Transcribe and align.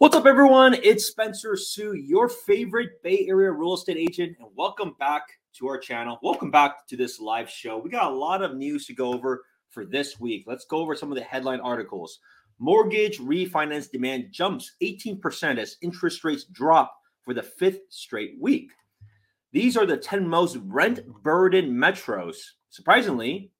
What's 0.00 0.14
up, 0.14 0.26
everyone? 0.26 0.74
It's 0.74 1.06
Spencer 1.06 1.56
Sue, 1.56 1.94
your 1.94 2.28
favorite 2.28 3.02
Bay 3.02 3.26
Area 3.28 3.50
real 3.50 3.74
estate 3.74 3.96
agent, 3.96 4.36
and 4.38 4.48
welcome 4.54 4.94
back 5.00 5.24
to 5.54 5.66
our 5.66 5.76
channel. 5.76 6.20
Welcome 6.22 6.52
back 6.52 6.86
to 6.86 6.96
this 6.96 7.18
live 7.18 7.50
show. 7.50 7.78
We 7.78 7.90
got 7.90 8.12
a 8.12 8.14
lot 8.14 8.40
of 8.40 8.54
news 8.54 8.86
to 8.86 8.94
go 8.94 9.12
over 9.12 9.42
for 9.70 9.84
this 9.84 10.20
week. 10.20 10.44
Let's 10.46 10.66
go 10.66 10.76
over 10.76 10.94
some 10.94 11.10
of 11.10 11.18
the 11.18 11.24
headline 11.24 11.58
articles. 11.58 12.20
Mortgage 12.60 13.18
refinance 13.18 13.90
demand 13.90 14.26
jumps 14.30 14.76
18% 14.84 15.58
as 15.58 15.76
interest 15.82 16.22
rates 16.22 16.44
drop 16.44 16.96
for 17.24 17.34
the 17.34 17.42
fifth 17.42 17.80
straight 17.88 18.36
week. 18.40 18.70
These 19.50 19.76
are 19.76 19.84
the 19.84 19.96
10 19.96 20.28
most 20.28 20.58
rent 20.62 21.00
burdened 21.24 21.72
metros. 21.72 22.36
Surprisingly, 22.70 23.50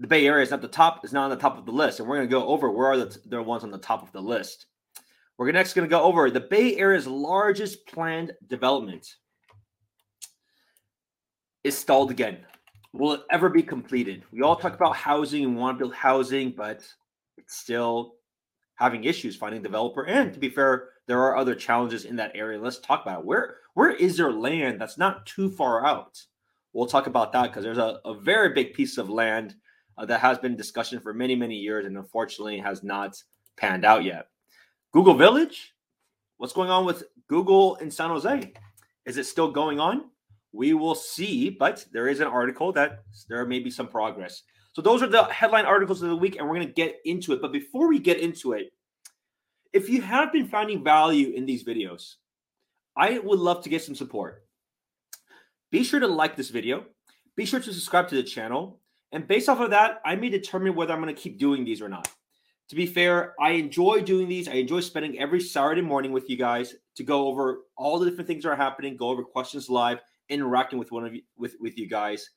the 0.00 0.08
Bay 0.08 0.26
Area 0.26 0.42
is 0.42 0.50
not 0.50 0.62
the 0.62 0.66
top, 0.66 1.04
is 1.04 1.12
not 1.12 1.26
on 1.26 1.30
the 1.30 1.36
top 1.36 1.56
of 1.56 1.64
the 1.64 1.70
list. 1.70 2.00
And 2.00 2.08
we're 2.08 2.16
going 2.16 2.28
to 2.28 2.32
go 2.32 2.48
over 2.48 2.72
where 2.72 2.88
are 2.88 2.96
the, 2.96 3.16
the 3.26 3.40
ones 3.40 3.62
on 3.62 3.70
the 3.70 3.78
top 3.78 4.02
of 4.02 4.10
the 4.10 4.20
list. 4.20 4.66
We're 5.38 5.50
next 5.52 5.74
going 5.74 5.88
to 5.88 5.90
go 5.90 6.02
over 6.02 6.30
the 6.30 6.40
Bay 6.40 6.76
Area's 6.76 7.06
largest 7.06 7.86
planned 7.86 8.32
development 8.46 9.06
is 11.64 11.76
stalled 11.76 12.10
again. 12.10 12.38
Will 12.92 13.12
it 13.12 13.22
ever 13.30 13.48
be 13.48 13.62
completed? 13.62 14.24
We 14.32 14.42
all 14.42 14.56
talk 14.56 14.74
about 14.74 14.96
housing 14.96 15.44
and 15.44 15.56
want 15.56 15.78
to 15.78 15.84
build 15.84 15.94
housing, 15.94 16.50
but 16.50 16.86
it's 17.38 17.56
still 17.56 18.14
having 18.74 19.04
issues 19.04 19.36
finding 19.36 19.62
developer. 19.62 20.04
And 20.06 20.32
to 20.34 20.38
be 20.38 20.50
fair, 20.50 20.90
there 21.06 21.20
are 21.20 21.36
other 21.36 21.54
challenges 21.54 22.04
in 22.04 22.16
that 22.16 22.32
area. 22.34 22.60
Let's 22.60 22.78
talk 22.78 23.02
about 23.02 23.20
it. 23.20 23.26
where 23.26 23.56
where 23.74 23.90
is 23.90 24.16
there 24.16 24.32
land 24.32 24.80
that's 24.80 24.98
not 24.98 25.24
too 25.24 25.50
far 25.50 25.86
out. 25.86 26.20
We'll 26.72 26.86
talk 26.86 27.06
about 27.06 27.32
that 27.32 27.44
because 27.44 27.64
there's 27.64 27.78
a, 27.78 28.00
a 28.04 28.14
very 28.14 28.52
big 28.52 28.74
piece 28.74 28.98
of 28.98 29.08
land 29.08 29.54
uh, 29.96 30.06
that 30.06 30.20
has 30.20 30.38
been 30.38 30.56
discussion 30.56 31.00
for 31.00 31.14
many 31.14 31.34
many 31.34 31.56
years 31.56 31.86
and 31.86 31.96
unfortunately 31.96 32.58
has 32.58 32.82
not 32.82 33.16
panned 33.56 33.84
out 33.84 34.04
yet. 34.04 34.26
Google 34.92 35.14
Village, 35.14 35.74
what's 36.36 36.52
going 36.52 36.68
on 36.68 36.84
with 36.84 37.04
Google 37.26 37.76
in 37.76 37.90
San 37.90 38.10
Jose? 38.10 38.52
Is 39.06 39.16
it 39.16 39.24
still 39.24 39.50
going 39.50 39.80
on? 39.80 40.10
We 40.52 40.74
will 40.74 40.94
see, 40.94 41.48
but 41.48 41.86
there 41.92 42.08
is 42.08 42.20
an 42.20 42.26
article 42.26 42.72
that 42.72 43.04
there 43.26 43.46
may 43.46 43.58
be 43.58 43.70
some 43.70 43.88
progress. 43.88 44.42
So 44.74 44.82
those 44.82 45.02
are 45.02 45.06
the 45.06 45.24
headline 45.24 45.64
articles 45.64 46.02
of 46.02 46.10
the 46.10 46.16
week, 46.16 46.36
and 46.36 46.46
we're 46.46 46.56
going 46.56 46.66
to 46.66 46.74
get 46.74 46.96
into 47.06 47.32
it. 47.32 47.40
But 47.40 47.52
before 47.52 47.88
we 47.88 47.98
get 48.00 48.20
into 48.20 48.52
it, 48.52 48.74
if 49.72 49.88
you 49.88 50.02
have 50.02 50.30
been 50.30 50.46
finding 50.46 50.84
value 50.84 51.30
in 51.30 51.46
these 51.46 51.64
videos, 51.64 52.16
I 52.94 53.18
would 53.18 53.38
love 53.38 53.62
to 53.64 53.70
get 53.70 53.82
some 53.82 53.94
support. 53.94 54.44
Be 55.70 55.84
sure 55.84 56.00
to 56.00 56.06
like 56.06 56.36
this 56.36 56.50
video. 56.50 56.84
Be 57.34 57.46
sure 57.46 57.60
to 57.60 57.72
subscribe 57.72 58.08
to 58.08 58.14
the 58.14 58.22
channel. 58.22 58.78
And 59.10 59.26
based 59.26 59.48
off 59.48 59.60
of 59.60 59.70
that, 59.70 60.02
I 60.04 60.16
may 60.16 60.28
determine 60.28 60.74
whether 60.74 60.92
I'm 60.92 61.00
going 61.00 61.14
to 61.14 61.18
keep 61.18 61.38
doing 61.38 61.64
these 61.64 61.80
or 61.80 61.88
not 61.88 62.10
to 62.68 62.76
be 62.76 62.86
fair, 62.86 63.34
I 63.40 63.50
enjoy 63.50 64.00
doing 64.00 64.28
these. 64.28 64.48
I 64.48 64.54
enjoy 64.54 64.80
spending 64.80 65.18
every 65.18 65.40
Saturday 65.40 65.82
morning 65.82 66.12
with 66.12 66.30
you 66.30 66.36
guys 66.36 66.74
to 66.96 67.02
go 67.02 67.26
over 67.26 67.60
all 67.76 67.98
the 67.98 68.08
different 68.08 68.28
things 68.28 68.44
that 68.44 68.50
are 68.50 68.56
happening, 68.56 68.96
go 68.96 69.08
over 69.08 69.22
questions 69.22 69.68
live, 69.68 70.00
interacting 70.28 70.78
with 70.78 70.90
one 70.92 71.04
of 71.04 71.14
you 71.14 71.22
with, 71.36 71.56
with 71.60 71.78
you 71.78 71.88
guys. 71.88 72.30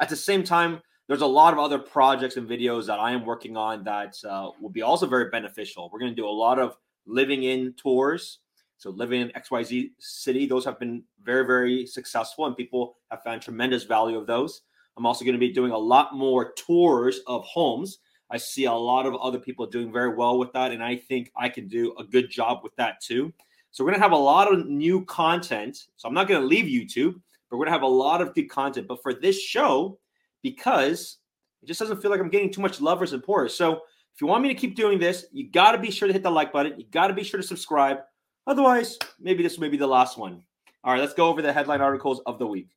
At 0.00 0.08
the 0.08 0.16
same 0.16 0.44
time, 0.44 0.80
there's 1.08 1.22
a 1.22 1.26
lot 1.26 1.54
of 1.54 1.58
other 1.58 1.78
projects 1.78 2.36
and 2.36 2.48
videos 2.48 2.86
that 2.86 2.98
I 2.98 3.12
am 3.12 3.24
working 3.24 3.56
on 3.56 3.82
that 3.84 4.14
uh, 4.28 4.50
will 4.60 4.70
be 4.70 4.82
also 4.82 5.06
very 5.06 5.30
beneficial. 5.30 5.88
We're 5.90 6.00
going 6.00 6.12
to 6.12 6.16
do 6.16 6.28
a 6.28 6.30
lot 6.30 6.58
of 6.58 6.76
living 7.06 7.44
in 7.44 7.72
tours. 7.74 8.40
So 8.76 8.90
living 8.90 9.22
in 9.22 9.30
XYZ 9.30 9.90
city, 9.98 10.46
those 10.46 10.64
have 10.66 10.78
been 10.78 11.02
very, 11.22 11.46
very 11.46 11.86
successful 11.86 12.46
and 12.46 12.56
people 12.56 12.98
have 13.10 13.22
found 13.22 13.42
tremendous 13.42 13.84
value 13.84 14.18
of 14.18 14.26
those. 14.26 14.62
I'm 14.96 15.06
also 15.06 15.24
going 15.24 15.34
to 15.34 15.40
be 15.40 15.52
doing 15.52 15.72
a 15.72 15.78
lot 15.78 16.14
more 16.14 16.52
tours 16.52 17.20
of 17.26 17.42
homes 17.44 17.98
I 18.30 18.36
see 18.36 18.64
a 18.64 18.72
lot 18.72 19.06
of 19.06 19.14
other 19.16 19.38
people 19.38 19.66
doing 19.66 19.92
very 19.92 20.14
well 20.14 20.38
with 20.38 20.52
that, 20.52 20.72
and 20.72 20.82
I 20.82 20.96
think 20.96 21.32
I 21.36 21.48
can 21.48 21.68
do 21.68 21.94
a 21.98 22.04
good 22.04 22.30
job 22.30 22.60
with 22.62 22.74
that 22.76 23.00
too. 23.00 23.32
So 23.70 23.84
we're 23.84 23.90
gonna 23.90 24.02
have 24.02 24.12
a 24.12 24.16
lot 24.16 24.52
of 24.52 24.66
new 24.66 25.04
content. 25.04 25.86
So 25.96 26.08
I'm 26.08 26.14
not 26.14 26.28
gonna 26.28 26.44
leave 26.44 26.64
YouTube, 26.66 27.20
but 27.48 27.56
we're 27.56 27.64
gonna 27.64 27.76
have 27.76 27.82
a 27.82 27.86
lot 27.86 28.20
of 28.20 28.34
good 28.34 28.50
content. 28.50 28.86
But 28.86 29.02
for 29.02 29.14
this 29.14 29.40
show, 29.40 29.98
because 30.42 31.18
it 31.62 31.66
just 31.66 31.80
doesn't 31.80 32.00
feel 32.00 32.10
like 32.10 32.20
I'm 32.20 32.28
getting 32.28 32.52
too 32.52 32.60
much 32.60 32.80
love 32.80 33.00
or 33.00 33.06
support. 33.06 33.50
So 33.52 33.82
if 34.14 34.20
you 34.20 34.26
want 34.26 34.42
me 34.42 34.48
to 34.48 34.54
keep 34.54 34.74
doing 34.74 34.98
this, 34.98 35.26
you 35.32 35.50
got 35.50 35.72
to 35.72 35.78
be 35.78 35.90
sure 35.90 36.08
to 36.08 36.12
hit 36.12 36.22
the 36.22 36.30
like 36.30 36.52
button. 36.52 36.78
You 36.78 36.86
got 36.90 37.08
to 37.08 37.14
be 37.14 37.24
sure 37.24 37.40
to 37.40 37.46
subscribe. 37.46 37.98
Otherwise, 38.46 38.98
maybe 39.20 39.42
this 39.42 39.58
may 39.58 39.68
be 39.68 39.76
the 39.76 39.86
last 39.86 40.18
one. 40.18 40.42
All 40.84 40.92
right, 40.92 41.00
let's 41.00 41.14
go 41.14 41.28
over 41.28 41.42
the 41.42 41.52
headline 41.52 41.80
articles 41.80 42.20
of 42.26 42.38
the 42.38 42.46
week. 42.46 42.68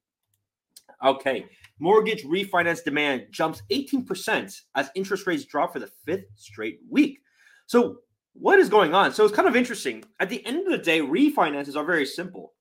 Okay. 1.03 1.45
Mortgage 1.79 2.23
refinance 2.23 2.84
demand 2.84 3.25
jumps 3.31 3.63
18% 3.72 4.62
as 4.75 4.91
interest 4.95 5.25
rates 5.25 5.45
drop 5.45 5.73
for 5.73 5.79
the 5.79 5.91
fifth 6.06 6.25
straight 6.35 6.79
week. 6.89 7.19
So, 7.66 7.97
what 8.34 8.59
is 8.59 8.69
going 8.69 8.94
on? 8.94 9.12
So, 9.13 9.25
it's 9.25 9.35
kind 9.35 9.47
of 9.47 9.56
interesting. 9.56 10.03
At 10.19 10.29
the 10.29 10.45
end 10.45 10.66
of 10.67 10.72
the 10.72 10.78
day, 10.78 11.00
refinances 11.01 11.75
are 11.75 11.84
very 11.84 12.06
simple. 12.06 12.53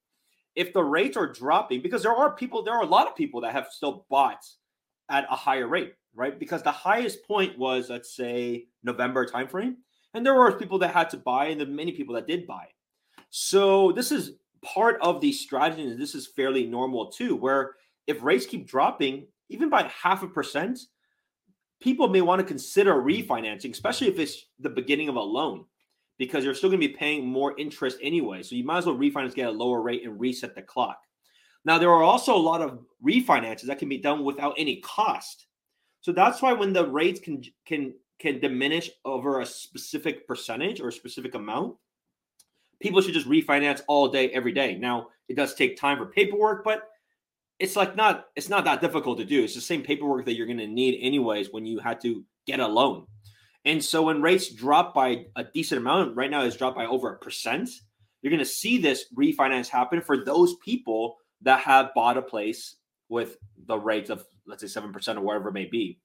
If 0.56 0.72
the 0.72 0.82
rates 0.82 1.16
are 1.16 1.30
dropping, 1.30 1.82
because 1.82 2.02
there 2.02 2.14
are 2.14 2.34
people, 2.34 2.62
there 2.62 2.74
are 2.74 2.82
a 2.82 2.86
lot 2.86 3.06
of 3.06 3.14
people 3.14 3.42
that 3.42 3.52
have 3.52 3.68
still 3.70 4.06
bought 4.08 4.44
at 5.10 5.26
a 5.30 5.36
higher 5.36 5.68
rate, 5.68 5.92
right? 6.14 6.38
Because 6.38 6.62
the 6.62 6.70
highest 6.70 7.26
point 7.26 7.58
was, 7.58 7.90
let's 7.90 8.16
say, 8.16 8.66
November 8.82 9.26
timeframe. 9.26 9.76
And 10.14 10.24
there 10.24 10.34
were 10.34 10.52
people 10.52 10.78
that 10.78 10.94
had 10.94 11.10
to 11.10 11.18
buy, 11.18 11.46
and 11.46 11.60
the 11.60 11.66
many 11.66 11.92
people 11.92 12.14
that 12.14 12.26
did 12.26 12.46
buy. 12.46 12.66
So, 13.28 13.92
this 13.92 14.10
is 14.10 14.32
part 14.62 14.98
of 15.02 15.20
the 15.20 15.32
strategy, 15.32 15.82
and 15.82 16.00
this 16.00 16.14
is 16.14 16.26
fairly 16.26 16.66
normal 16.66 17.10
too, 17.10 17.36
where 17.36 17.74
if 18.10 18.22
rates 18.22 18.44
keep 18.44 18.66
dropping, 18.66 19.26
even 19.48 19.70
by 19.70 19.88
half 20.02 20.22
a 20.22 20.28
percent, 20.28 20.78
people 21.80 22.08
may 22.08 22.20
want 22.20 22.40
to 22.40 22.46
consider 22.46 23.00
hmm. 23.00 23.06
refinancing, 23.06 23.70
especially 23.70 24.08
if 24.08 24.18
it's 24.18 24.46
the 24.58 24.68
beginning 24.68 25.08
of 25.08 25.16
a 25.16 25.20
loan, 25.20 25.64
because 26.18 26.44
you're 26.44 26.54
still 26.54 26.70
going 26.70 26.80
to 26.80 26.88
be 26.88 26.94
paying 26.94 27.26
more 27.26 27.58
interest 27.58 27.98
anyway. 28.02 28.42
So 28.42 28.56
you 28.56 28.64
might 28.64 28.78
as 28.78 28.86
well 28.86 28.96
refinance, 28.96 29.34
get 29.34 29.48
a 29.48 29.52
lower 29.52 29.80
rate, 29.80 30.04
and 30.04 30.18
reset 30.20 30.54
the 30.54 30.62
clock. 30.62 30.98
Now, 31.64 31.78
there 31.78 31.90
are 31.90 32.02
also 32.02 32.34
a 32.34 32.38
lot 32.38 32.62
of 32.62 32.80
refinances 33.04 33.66
that 33.66 33.78
can 33.78 33.88
be 33.88 33.98
done 33.98 34.24
without 34.24 34.54
any 34.58 34.80
cost. 34.80 35.46
So 36.00 36.10
that's 36.12 36.42
why 36.42 36.52
when 36.52 36.72
the 36.72 36.86
rates 36.86 37.20
can 37.20 37.42
can 37.66 37.94
can 38.18 38.40
diminish 38.40 38.90
over 39.04 39.40
a 39.40 39.46
specific 39.46 40.26
percentage 40.26 40.80
or 40.80 40.88
a 40.88 40.92
specific 40.92 41.34
amount, 41.34 41.76
people 42.80 43.00
should 43.00 43.14
just 43.14 43.28
refinance 43.28 43.82
all 43.88 44.08
day, 44.08 44.30
every 44.30 44.52
day. 44.52 44.76
Now, 44.76 45.08
it 45.28 45.36
does 45.36 45.54
take 45.54 45.76
time 45.76 45.98
for 45.98 46.06
paperwork, 46.06 46.64
but 46.64 46.88
it's 47.60 47.76
like 47.76 47.94
not 47.94 48.24
it's 48.34 48.48
not 48.48 48.64
that 48.64 48.80
difficult 48.80 49.18
to 49.18 49.24
do. 49.24 49.44
It's 49.44 49.54
the 49.54 49.60
same 49.60 49.82
paperwork 49.82 50.24
that 50.24 50.34
you're 50.34 50.46
going 50.46 50.58
to 50.58 50.66
need 50.66 50.98
anyways 51.00 51.48
when 51.52 51.66
you 51.66 51.78
had 51.78 52.00
to 52.00 52.24
get 52.46 52.58
a 52.58 52.66
loan. 52.66 53.06
And 53.64 53.84
so 53.84 54.02
when 54.02 54.22
rates 54.22 54.52
drop 54.52 54.94
by 54.94 55.26
a 55.36 55.44
decent 55.44 55.80
amount, 55.80 56.16
right 56.16 56.30
now 56.30 56.42
it's 56.42 56.56
dropped 56.56 56.76
by 56.76 56.86
over 56.86 57.12
a 57.12 57.18
percent, 57.18 57.68
you're 58.22 58.30
going 58.30 58.38
to 58.38 58.46
see 58.46 58.78
this 58.78 59.04
refinance 59.16 59.68
happen 59.68 60.00
for 60.00 60.24
those 60.24 60.56
people 60.64 61.16
that 61.42 61.60
have 61.60 61.94
bought 61.94 62.16
a 62.16 62.22
place 62.22 62.76
with 63.10 63.36
the 63.66 63.78
rates 63.78 64.08
of 64.08 64.24
let's 64.46 64.62
say 64.62 64.80
7% 64.80 65.16
or 65.16 65.20
whatever 65.20 65.50
it 65.50 65.54
may 65.54 65.66
be. 65.66 65.98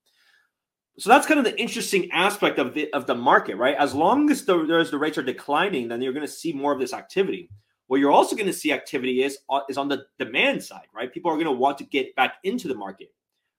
So 0.97 1.09
that's 1.09 1.27
kind 1.27 1.39
of 1.39 1.45
the 1.45 1.59
interesting 1.59 2.11
aspect 2.11 2.59
of 2.59 2.73
the 2.73 2.91
of 2.93 3.05
the 3.05 3.15
market, 3.15 3.55
right? 3.55 3.75
As 3.77 3.93
long 3.93 4.29
as 4.29 4.45
the, 4.45 4.85
the 4.89 4.97
rates 4.97 5.17
are 5.17 5.23
declining, 5.23 5.87
then 5.87 6.01
you're 6.01 6.13
going 6.13 6.25
to 6.25 6.31
see 6.31 6.51
more 6.51 6.73
of 6.73 6.79
this 6.79 6.93
activity. 6.93 7.49
What 7.87 7.99
you're 7.99 8.11
also 8.11 8.35
going 8.35 8.47
to 8.47 8.53
see 8.53 8.71
activity 8.71 9.23
is 9.23 9.37
uh, 9.49 9.61
is 9.69 9.77
on 9.77 9.87
the 9.87 10.05
demand 10.17 10.63
side, 10.63 10.87
right? 10.93 11.13
People 11.13 11.31
are 11.31 11.35
going 11.35 11.45
to 11.45 11.51
want 11.51 11.77
to 11.79 11.83
get 11.83 12.15
back 12.15 12.35
into 12.43 12.67
the 12.67 12.75
market. 12.75 13.09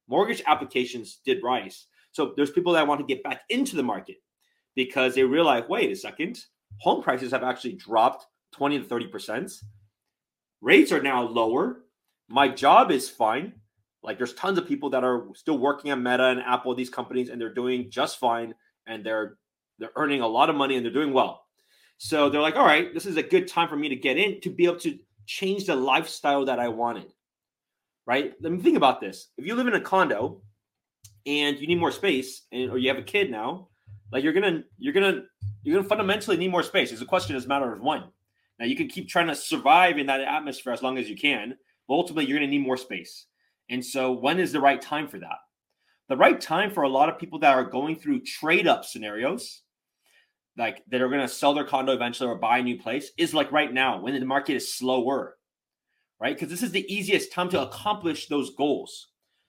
Mortgage 0.09 0.43
applications 0.47 1.21
did 1.25 1.43
rise, 1.43 1.87
so 2.13 2.33
there's 2.37 2.51
people 2.51 2.73
that 2.73 2.87
want 2.87 3.01
to 3.01 3.07
get 3.07 3.23
back 3.23 3.43
into 3.51 3.77
the 3.77 3.83
market 3.83 4.17
because 4.75 5.15
they 5.15 5.23
realize, 5.23 5.65
wait 5.69 5.91
a 5.91 5.97
second, 5.97 6.45
home 6.79 7.03
prices 7.03 7.33
have 7.33 7.43
actually 7.43 7.75
dropped 7.75 8.27
20 8.53 8.81
to 8.81 8.85
30 8.85 9.07
percent. 9.09 9.53
Rates 10.61 10.93
are 10.93 11.03
now 11.03 11.23
lower. 11.23 11.85
My 12.29 12.49
job 12.49 12.91
is 12.91 13.09
fine. 13.09 13.53
Like 14.03 14.19
there's 14.19 14.35
tons 14.35 14.59
of 14.59 14.67
people 14.67 14.91
that 14.91 15.05
are 15.05 15.27
still 15.35 15.59
working 15.59 15.91
at 15.91 15.99
Meta 15.99 16.27
and 16.27 16.41
Apple, 16.41 16.75
these 16.75 16.91
companies, 16.91 17.29
and 17.29 17.41
they're 17.41 17.55
doing 17.55 17.91
just 17.91 18.19
fine, 18.19 18.55
and 18.87 19.05
they're 19.05 19.37
they're 19.79 19.91
earning 19.97 20.21
a 20.21 20.27
lot 20.27 20.49
of 20.49 20.57
money 20.57 20.77
and 20.77 20.85
they're 20.85 20.93
doing 20.93 21.13
well. 21.13 21.46
So 21.99 22.29
they're 22.29 22.41
like, 22.41 22.57
all 22.57 22.67
right, 22.67 22.93
this 22.93 23.07
is 23.07 23.17
a 23.17 23.23
good 23.23 23.49
time 23.49 23.69
for 23.69 23.77
me 23.77 23.89
to 23.89 23.97
get 23.97 24.19
in 24.19 24.41
to 24.43 24.51
be 24.51 24.65
able 24.65 24.81
to 24.81 24.99
change 25.27 25.67
the 25.67 25.77
lifestyle 25.77 26.45
that 26.45 26.59
I 26.59 26.69
wanted. 26.69 27.13
Right? 28.07 28.35
Let 28.41 28.53
me 28.53 28.61
think 28.61 28.77
about 28.77 29.01
this. 29.01 29.29
If 29.37 29.47
you 29.47 29.55
live 29.55 29.67
in 29.67 29.75
a 29.75 29.81
condo 29.81 30.43
and 31.27 31.59
you 31.59 31.67
need 31.67 31.81
more 31.81 31.91
space, 31.91 32.43
and 32.53 32.71
or 32.71 32.79
you 32.79 32.89
have 32.89 32.99
a 32.99 33.03
kid 33.03 33.31
now, 33.31 33.69
like 34.13 34.23
you're 34.23 34.33
gonna 34.33 34.63
you're 34.79 34.93
gonna 34.93 35.23
you're 35.63 35.77
gonna 35.77 35.89
fundamentally 35.89 36.37
need 36.37 36.53
more 36.53 36.63
space. 36.63 36.93
It's 36.93 37.03
a 37.03 37.07
question, 37.07 37.35
as 37.35 37.47
a 37.47 37.49
matter 37.49 37.73
of 37.73 37.81
when. 37.81 38.05
Now 38.59 38.67
you 38.67 38.77
can 38.77 38.89
keep 38.89 39.09
trying 39.09 39.27
to 39.27 39.35
survive 39.35 39.99
in 39.99 40.07
that 40.07 40.21
atmosphere 40.21 40.73
as 40.73 40.83
long 40.83 40.99
as 40.99 41.09
you 41.09 41.17
can, 41.17 41.57
but 41.89 41.95
ultimately 41.95 42.27
you're 42.27 42.39
gonna 42.39 42.51
need 42.51 42.65
more 42.65 42.77
space. 42.77 43.27
And 43.69 43.85
so 43.85 44.13
when 44.13 44.39
is 44.39 44.53
the 44.53 44.61
right 44.61 44.81
time 44.81 45.09
for 45.09 45.19
that? 45.19 45.39
The 46.09 46.17
right 46.17 46.41
time 46.41 46.71
for 46.71 46.85
a 46.85 46.89
lot 46.89 47.09
of 47.09 47.19
people 47.19 47.41
that 47.41 47.55
are 47.55 47.65
going 47.65 47.97
through 47.97 48.21
trade 48.21 48.69
up 48.69 48.85
scenarios 48.85 49.63
like 50.57 50.83
that 50.89 51.03
are 51.03 51.09
going 51.09 51.21
to 51.21 51.29
sell 51.29 51.55
their 51.55 51.65
condo 51.65 51.93
eventually 51.93 52.31
or 52.31 52.37
buy 52.37 52.59
a 52.59 52.63
new 52.63 52.79
place 52.79 53.11
is 53.17 53.35
like 53.35 53.53
right 53.53 53.73
now 53.73 54.01
when 54.01 54.19
the 54.19 54.25
market 54.25 54.55
is 54.55 54.75
slower, 54.75 55.37
right? 56.21 56.35
Because 56.35 56.49
this 56.49 56.63
is 56.63 56.71
the 56.71 56.93
easiest 56.93 57.33
time 57.33 57.49
to 57.51 57.63
accomplish 57.63 58.29
those 58.29 58.55
goals. 58.55 59.09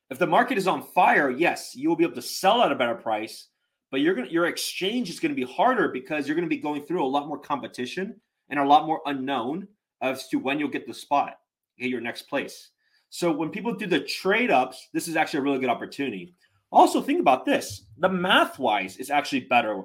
If 0.10 0.20
the 0.20 0.28
market 0.28 0.58
is 0.58 0.68
on 0.68 0.84
fire, 0.84 1.30
yes, 1.30 1.76
you 1.76 1.90
will 1.90 1.96
be 1.96 2.04
able 2.04 2.16
to 2.16 2.22
sell 2.22 2.62
at 2.62 2.72
a 2.72 2.76
better 2.76 2.96
price, 2.96 3.48
but 3.92 4.02
you're 4.02 4.16
gonna 4.16 4.30
your 4.30 4.48
exchange 4.48 5.10
is 5.10 5.20
gonna 5.20 5.34
be 5.34 5.44
harder 5.44 5.90
because 5.90 6.28
you're 6.28 6.36
gonna 6.36 6.48
be 6.48 6.58
going 6.58 6.86
through 6.86 7.04
a 7.04 7.08
lot 7.08 7.28
more 7.28 7.40
competition 7.40 8.20
and 8.50 8.60
a 8.60 8.66
lot 8.66 8.86
more 8.86 9.02
unknown 9.06 9.68
as 10.02 10.28
to 10.30 10.38
when 10.38 10.60
you'll 10.60 10.70
get 10.70 10.88
the 10.88 10.94
spot, 10.94 11.38
get 11.78 11.90
your 11.90 12.02
next 12.02 12.24
place. 12.24 12.72
So 13.10 13.32
when 13.32 13.50
people 13.50 13.74
do 13.74 13.88
the 13.88 14.02
trade 14.02 14.52
ups, 14.52 14.90
this 14.94 15.08
is 15.08 15.16
actually 15.16 15.40
a 15.40 15.44
really 15.44 15.60
good 15.60 15.70
opportunity. 15.70 16.36
Also, 16.72 17.02
think 17.02 17.20
about 17.20 17.46
this 17.46 17.86
the 17.98 18.10
math 18.10 18.60
wise 18.60 18.98
is 18.98 19.10
actually 19.10 19.42
better. 19.42 19.84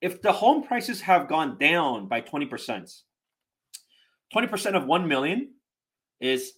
If 0.00 0.20
the 0.22 0.32
home 0.32 0.62
prices 0.62 1.00
have 1.00 1.28
gone 1.28 1.58
down 1.58 2.06
by 2.06 2.20
20%, 2.20 3.02
20% 4.34 4.74
of 4.74 4.86
1 4.86 5.08
million 5.08 5.54
is, 6.20 6.52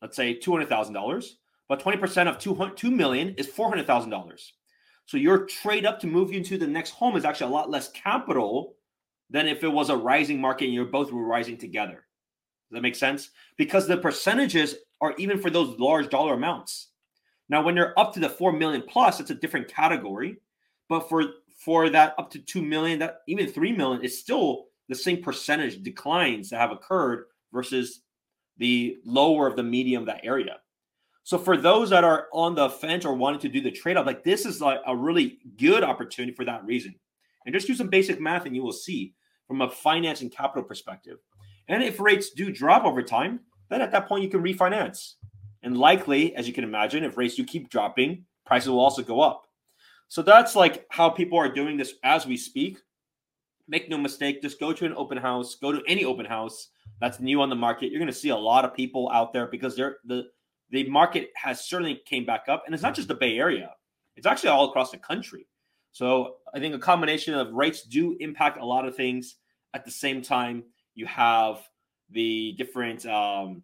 let's 0.00 0.16
say, 0.16 0.38
$200,000, 0.38 1.30
but 1.68 1.82
20% 1.82 2.28
of 2.28 2.38
2, 2.38 2.72
2 2.74 2.90
million 2.90 3.34
is 3.36 3.48
$400,000. 3.48 4.40
So 5.06 5.16
your 5.16 5.46
trade 5.46 5.86
up 5.86 6.00
to 6.00 6.06
move 6.06 6.30
you 6.30 6.38
into 6.38 6.58
the 6.58 6.66
next 6.66 6.90
home 6.90 7.16
is 7.16 7.24
actually 7.24 7.50
a 7.50 7.54
lot 7.54 7.70
less 7.70 7.90
capital 7.92 8.76
than 9.30 9.46
if 9.46 9.62
it 9.62 9.68
was 9.68 9.90
a 9.90 9.96
rising 9.96 10.40
market 10.40 10.66
and 10.66 10.74
you're 10.74 10.86
both 10.86 11.12
were 11.12 11.24
rising 11.24 11.56
together. 11.56 12.04
Does 12.70 12.76
that 12.76 12.82
make 12.82 12.96
sense? 12.96 13.30
Because 13.56 13.86
the 13.86 13.96
percentages 13.96 14.76
are 15.00 15.14
even 15.16 15.38
for 15.38 15.50
those 15.50 15.78
large 15.78 16.10
dollar 16.10 16.34
amounts. 16.34 16.88
Now, 17.48 17.62
when 17.62 17.76
you're 17.76 17.98
up 17.98 18.12
to 18.14 18.20
the 18.20 18.28
four 18.28 18.52
million 18.52 18.82
plus, 18.82 19.20
it's 19.20 19.30
a 19.30 19.34
different 19.34 19.68
category. 19.68 20.36
But 20.88 21.08
for 21.08 21.24
for 21.58 21.90
that 21.90 22.14
up 22.18 22.30
to 22.30 22.38
two 22.38 22.62
million, 22.62 23.00
that 23.00 23.18
even 23.26 23.48
three 23.48 23.72
million 23.72 24.02
is 24.02 24.18
still 24.18 24.66
the 24.88 24.94
same 24.94 25.22
percentage 25.22 25.82
declines 25.82 26.48
that 26.48 26.60
have 26.60 26.70
occurred 26.70 27.26
versus 27.52 28.02
the 28.56 28.96
lower 29.04 29.46
of 29.46 29.56
the 29.56 29.62
medium 29.62 30.06
that 30.06 30.24
area. 30.24 30.58
So 31.24 31.36
for 31.36 31.56
those 31.56 31.90
that 31.90 32.04
are 32.04 32.28
on 32.32 32.54
the 32.54 32.70
fence 32.70 33.04
or 33.04 33.14
wanting 33.14 33.40
to 33.40 33.48
do 33.48 33.60
the 33.60 33.70
trade 33.70 33.96
off, 33.96 34.06
like 34.06 34.24
this 34.24 34.46
is 34.46 34.62
like 34.62 34.80
a 34.86 34.96
really 34.96 35.38
good 35.58 35.84
opportunity 35.84 36.34
for 36.34 36.44
that 36.46 36.64
reason. 36.64 36.94
And 37.44 37.54
just 37.54 37.66
do 37.66 37.74
some 37.74 37.88
basic 37.88 38.20
math 38.20 38.46
and 38.46 38.56
you 38.56 38.62
will 38.62 38.72
see 38.72 39.14
from 39.46 39.60
a 39.60 39.68
finance 39.68 40.20
and 40.22 40.32
capital 40.32 40.62
perspective. 40.62 41.18
And 41.68 41.82
if 41.82 42.00
rates 42.00 42.30
do 42.30 42.50
drop 42.50 42.84
over 42.84 43.02
time, 43.02 43.40
then 43.68 43.82
at 43.82 43.90
that 43.92 44.08
point 44.08 44.22
you 44.22 44.30
can 44.30 44.42
refinance. 44.42 45.14
And 45.62 45.76
likely, 45.76 46.34
as 46.36 46.46
you 46.46 46.54
can 46.54 46.64
imagine, 46.64 47.04
if 47.04 47.16
rates 47.16 47.34
do 47.34 47.44
keep 47.44 47.68
dropping, 47.68 48.24
prices 48.46 48.70
will 48.70 48.80
also 48.80 49.02
go 49.02 49.20
up. 49.20 49.47
So 50.08 50.22
that's 50.22 50.56
like 50.56 50.86
how 50.90 51.10
people 51.10 51.38
are 51.38 51.52
doing 51.52 51.76
this 51.76 51.94
as 52.02 52.26
we 52.26 52.36
speak. 52.36 52.78
Make 53.68 53.90
no 53.90 53.98
mistake, 53.98 54.40
just 54.40 54.58
go 54.58 54.72
to 54.72 54.86
an 54.86 54.94
open 54.96 55.18
house, 55.18 55.54
go 55.54 55.70
to 55.70 55.82
any 55.86 56.04
open 56.04 56.24
house 56.24 56.68
that's 57.00 57.20
new 57.20 57.42
on 57.42 57.50
the 57.50 57.56
market. 57.56 57.90
You're 57.90 58.00
going 58.00 58.12
to 58.12 58.18
see 58.18 58.30
a 58.30 58.36
lot 58.36 58.64
of 58.64 58.74
people 58.74 59.10
out 59.12 59.32
there 59.32 59.46
because 59.46 59.76
they're 59.76 59.98
the 60.04 60.24
the 60.70 60.88
market 60.88 61.30
has 61.34 61.66
certainly 61.66 62.02
came 62.04 62.26
back 62.26 62.44
up, 62.48 62.64
and 62.66 62.74
it's 62.74 62.82
not 62.82 62.94
just 62.94 63.08
the 63.08 63.14
Bay 63.14 63.38
Area; 63.38 63.70
it's 64.16 64.26
actually 64.26 64.50
all 64.50 64.68
across 64.68 64.90
the 64.90 64.98
country. 64.98 65.46
So 65.92 66.36
I 66.54 66.58
think 66.58 66.74
a 66.74 66.78
combination 66.78 67.34
of 67.34 67.52
rates 67.52 67.82
do 67.82 68.16
impact 68.20 68.58
a 68.58 68.64
lot 68.64 68.86
of 68.86 68.96
things. 68.96 69.36
At 69.74 69.84
the 69.84 69.90
same 69.90 70.22
time, 70.22 70.64
you 70.94 71.04
have 71.06 71.60
the 72.10 72.54
different 72.56 73.04
um, 73.04 73.62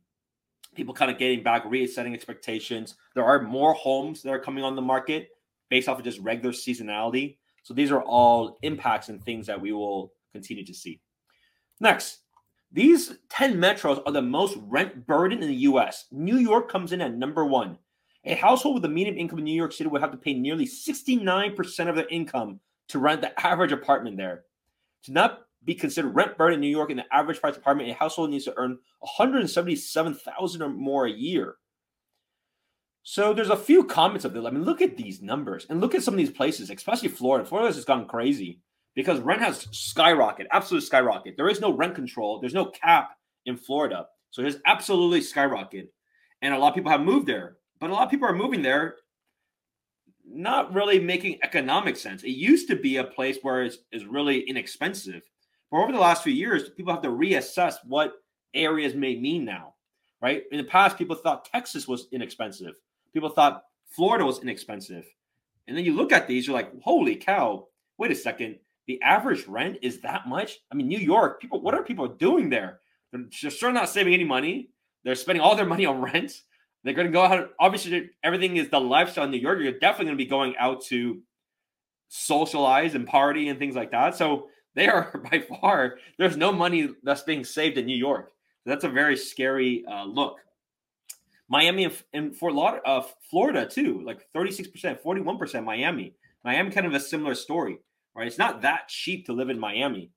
people 0.75 0.93
kind 0.93 1.11
of 1.11 1.19
getting 1.19 1.43
back, 1.43 1.65
resetting 1.65 2.15
expectations. 2.15 2.95
There 3.15 3.25
are 3.25 3.41
more 3.43 3.73
homes 3.73 4.23
that 4.23 4.31
are 4.31 4.39
coming 4.39 4.65
on 4.65 4.77
the 4.77 4.83
market 4.83 5.29
based 5.75 5.89
off 5.89 5.99
of 5.99 6.05
just 6.05 6.21
regular 6.21 6.53
seasonality. 6.53 7.37
So 7.65 7.75
these 7.75 7.91
are 7.91 8.01
all 8.01 8.59
impacts 8.63 9.09
and 9.09 9.21
things 9.21 9.49
that 9.49 9.61
we 9.61 9.73
will 9.73 10.13
continue 10.31 10.65
to 10.65 10.73
see. 10.73 11.01
Next, 11.81 12.21
these 12.71 13.15
10 13.31 13.57
metros 13.57 14.01
are 14.07 14.13
the 14.13 14.23
most 14.23 14.57
rent 14.69 15.05
burden 15.05 15.43
in 15.43 15.49
the 15.49 15.67
US. 15.71 16.05
New 16.13 16.37
York 16.37 16.71
comes 16.71 16.93
in 16.93 17.01
at 17.01 17.17
number 17.17 17.45
one. 17.45 17.77
A 18.23 18.37
household 18.37 18.77
with 18.77 18.85
a 18.85 18.89
median 18.89 19.17
income 19.17 19.41
in 19.41 19.47
New 19.47 19.53
York 19.53 19.73
City 19.73 19.91
would 19.91 20.01
have 20.01 20.13
to 20.13 20.17
pay 20.17 20.33
nearly 20.33 20.65
69% 20.65 21.89
of 21.89 21.97
their 21.97 22.07
income 22.07 22.61
to 22.91 23.01
rent 23.01 23.21
the 23.21 23.45
average 23.45 23.73
apartment 23.73 24.17
there. 24.17 24.45
To 25.07 25.13
not 25.13 25.41
be 25.65 25.75
considered 25.75 26.15
rent 26.15 26.39
burden 26.39 26.55
in 26.55 26.61
New 26.61 26.69
York 26.69 26.91
in 26.91 26.99
the 26.99 27.13
average 27.13 27.41
price 27.41 27.57
apartment, 27.57 27.91
a 27.91 27.95
household 27.95 28.31
needs 28.31 28.45
to 28.45 28.55
earn 28.57 28.79
177,000 29.01 30.63
or 30.63 30.69
more 30.69 31.07
a 31.07 31.11
year. 31.11 31.57
So 33.05 33.33
there's 33.33 33.51
a 33.51 33.57
few 33.57 33.85
comments 33.85 34.25
of 34.25 34.33
this. 34.33 34.45
I 34.45 34.51
mean, 34.51 34.65
look 34.65 34.83
at 34.83 34.97
these 34.97 35.23
numbers 35.23 35.67
and 35.69 35.81
look 35.81 35.95
at 35.95 36.03
some 36.03 36.15
of 36.15 36.19
these 36.19 36.31
places, 36.31 36.71
especially 36.71 37.11
Florida. 37.11 37.45
Florida 37.45 37.73
has 37.73 37.85
gone 37.85 38.09
crazy 38.09 38.61
because 38.95 39.21
rent 39.21 39.43
has 39.43 39.67
skyrocketed, 39.67 40.47
absolute 40.51 40.83
skyrocket. 40.83 41.37
There 41.37 41.49
is 41.49 41.61
no 41.61 41.73
rent 41.73 41.95
control. 41.95 42.41
There's 42.41 42.55
no 42.55 42.67
cap 42.67 43.11
in 43.45 43.57
Florida. 43.57 44.07
So 44.31 44.41
it 44.41 44.47
has 44.47 44.61
absolutely 44.67 45.21
skyrocketed. 45.21 45.89
And 46.43 46.55
a 46.55 46.59
lot 46.59 46.69
of 46.69 46.75
people 46.75 46.91
have 46.91 47.03
moved 47.03 47.27
there. 47.27 47.59
But 47.79 47.91
a 47.91 47.93
lot 47.93 48.05
of 48.05 48.11
people 48.11 48.27
are 48.27 48.35
moving 48.35 48.63
there 48.63 48.97
not 50.27 50.73
really 50.73 50.99
making 50.99 51.39
economic 51.43 51.97
sense. 51.97 52.23
It 52.23 52.31
used 52.31 52.69
to 52.69 52.77
be 52.77 52.97
a 52.97 53.05
place 53.05 53.39
where 53.43 53.63
it's, 53.63 53.79
it's 53.93 54.05
really 54.05 54.41
inexpensive. 54.41 55.23
But 55.71 55.79
over 55.79 55.93
the 55.93 55.99
last 55.99 56.23
few 56.23 56.33
years, 56.33 56.71
people 56.71 56.93
have 56.93 57.03
to 57.03 57.11
reassess 57.11 57.75
what 57.85 58.15
areas 58.55 58.95
may 58.95 59.17
mean 59.17 59.45
now, 59.45 59.75
right? 60.23 60.45
In 60.51 60.59
the 60.59 60.65
past, 60.65 60.97
people 60.97 61.17
thought 61.17 61.45
Texas 61.45 61.87
was 61.87 62.07
inexpensive. 62.13 62.75
People 63.15 63.31
thought 63.31 63.65
Florida 63.89 64.27
was 64.27 64.41
inexpensive. 64.41 65.07
And 65.67 65.75
then 65.77 65.85
you 65.85 65.95
look 65.95 66.13
at 66.13 66.29
these, 66.29 66.47
you're 66.47 66.55
like, 66.55 66.71
holy 66.83 67.17
cow, 67.17 67.69
wait 67.97 68.11
a 68.11 68.15
second 68.15 68.59
the 68.87 69.01
average 69.03 69.47
rent 69.47 69.79
is 69.83 70.01
that 70.01 70.29
much. 70.29 70.59
I 70.71 70.75
mean, 70.75 70.89
New 70.89 70.99
York, 70.99 71.41
people, 71.41 71.61
what 71.61 71.75
are 71.75 71.83
people 71.83 72.07
doing 72.09 72.51
there? 72.51 72.81
They're 73.13 73.51
sure 73.51 73.73
not 73.73 73.89
saving 73.89 74.15
any 74.15 74.25
money. 74.25 74.71
They're 75.05 75.15
spending 75.15 75.43
all 75.43 75.57
their 75.57 75.67
money 75.67 75.87
on 75.87 76.01
rent. 76.13 76.43
They're 76.83 76.95
going 76.95 77.07
to 77.07 77.13
go 77.13 77.25
out. 77.25 77.51
Obviously, 77.59 78.11
everything 78.23 78.57
is 78.57 78.69
the 78.69 78.81
lifestyle 78.81 79.25
in 79.25 79.31
New 79.31 79.39
York. 79.39 79.59
You're 79.61 79.79
definitely 79.79 80.07
going 80.07 80.19
to 80.19 80.25
be 80.25 80.29
going 80.29 80.57
out 80.59 80.83
to 80.87 81.21
socialize 82.09 82.95
and 82.95 83.07
party 83.07 83.49
and 83.49 83.59
things 83.59 83.75
like 83.75 83.91
that. 83.93 84.17
So 84.17 84.49
they 84.75 84.89
are 84.89 85.23
by 85.31 85.41
far, 85.41 85.97
there's 86.19 86.37
no 86.37 86.53
money 86.53 86.91
that's 87.03 87.23
being 87.23 87.45
saved 87.45 87.79
in 87.79 87.87
New 87.87 87.97
York. 87.97 88.33
That's 88.67 88.85
a 88.85 88.89
very 88.89 89.17
scary 89.17 89.85
uh, 89.87 90.05
look. 90.05 90.39
Miami 91.55 91.85
and, 91.85 92.03
and 92.13 92.37
Fort 92.37 92.55
Lauderdale, 92.55 92.83
uh, 92.87 93.03
Florida 93.31 93.67
too, 93.67 94.03
like 94.05 94.27
36%, 94.35 95.03
41% 95.03 95.65
Miami. 95.65 96.15
Miami 96.45 96.71
kind 96.71 96.87
of 96.87 96.95
a 96.95 97.01
similar 97.01 97.35
story 97.35 97.79
right? 98.15 98.27
It's 98.27 98.39
not 98.39 98.63
that 98.63 98.89
cheap 98.89 99.27
to 99.27 99.33
live 99.33 99.51
in 99.51 99.59
Miami. 99.59 100.11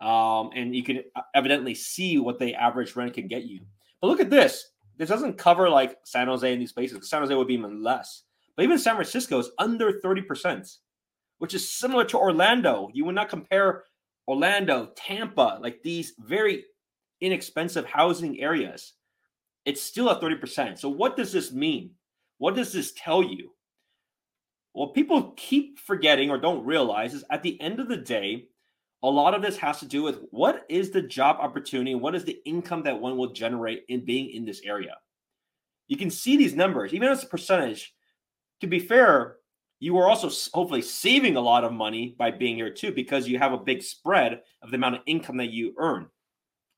Um, 0.00 0.50
and 0.54 0.74
you 0.74 0.84
can 0.84 1.02
evidently 1.34 1.74
see 1.74 2.18
what 2.18 2.38
the 2.38 2.54
average 2.54 2.94
rent 2.94 3.14
can 3.14 3.26
get 3.26 3.44
you. 3.44 3.60
But 4.00 4.08
look 4.08 4.20
at 4.20 4.30
this. 4.30 4.70
This 4.96 5.08
doesn't 5.08 5.38
cover 5.38 5.68
like 5.68 5.96
San 6.04 6.28
Jose 6.28 6.50
and 6.50 6.60
these 6.60 6.72
places. 6.72 7.08
San 7.08 7.22
Jose 7.22 7.34
would 7.34 7.48
be 7.48 7.54
even 7.54 7.82
less. 7.82 8.24
But 8.56 8.64
even 8.64 8.78
San 8.78 8.94
Francisco 8.94 9.38
is 9.38 9.50
under 9.58 10.00
30%, 10.04 10.76
which 11.38 11.54
is 11.54 11.72
similar 11.72 12.04
to 12.06 12.18
Orlando. 12.18 12.88
You 12.92 13.04
would 13.04 13.14
not 13.14 13.28
compare 13.28 13.84
Orlando, 14.26 14.90
Tampa, 14.96 15.58
like 15.60 15.82
these 15.82 16.14
very 16.18 16.64
inexpensive 17.20 17.86
housing 17.86 18.40
areas. 18.40 18.94
It's 19.68 19.82
still 19.82 20.10
at 20.10 20.22
30%. 20.22 20.78
So 20.78 20.88
what 20.88 21.14
does 21.14 21.30
this 21.30 21.52
mean? 21.52 21.90
What 22.38 22.56
does 22.56 22.72
this 22.72 22.94
tell 22.96 23.22
you? 23.22 23.50
What 24.72 24.94
people 24.94 25.34
keep 25.36 25.78
forgetting 25.78 26.30
or 26.30 26.38
don't 26.38 26.64
realize 26.64 27.12
is 27.12 27.22
at 27.30 27.42
the 27.42 27.60
end 27.60 27.78
of 27.78 27.86
the 27.86 27.98
day, 27.98 28.48
a 29.02 29.10
lot 29.10 29.34
of 29.34 29.42
this 29.42 29.58
has 29.58 29.78
to 29.80 29.86
do 29.86 30.02
with 30.02 30.20
what 30.30 30.64
is 30.70 30.90
the 30.90 31.02
job 31.02 31.36
opportunity 31.38 31.94
what 31.94 32.14
is 32.14 32.24
the 32.24 32.40
income 32.46 32.82
that 32.84 32.98
one 32.98 33.18
will 33.18 33.34
generate 33.34 33.84
in 33.90 34.06
being 34.06 34.30
in 34.30 34.46
this 34.46 34.62
area. 34.64 34.96
You 35.86 35.98
can 35.98 36.10
see 36.10 36.38
these 36.38 36.54
numbers, 36.54 36.94
even 36.94 37.08
as 37.10 37.22
a 37.22 37.26
percentage. 37.26 37.94
To 38.62 38.66
be 38.66 38.78
fair, 38.78 39.36
you 39.80 39.98
are 39.98 40.08
also 40.08 40.30
hopefully 40.54 40.80
saving 40.80 41.36
a 41.36 41.42
lot 41.42 41.64
of 41.64 41.74
money 41.74 42.14
by 42.18 42.30
being 42.30 42.56
here 42.56 42.72
too, 42.72 42.92
because 42.92 43.28
you 43.28 43.38
have 43.38 43.52
a 43.52 43.58
big 43.58 43.82
spread 43.82 44.40
of 44.62 44.70
the 44.70 44.76
amount 44.76 44.94
of 44.94 45.02
income 45.04 45.36
that 45.36 45.50
you 45.50 45.74
earn. 45.76 46.06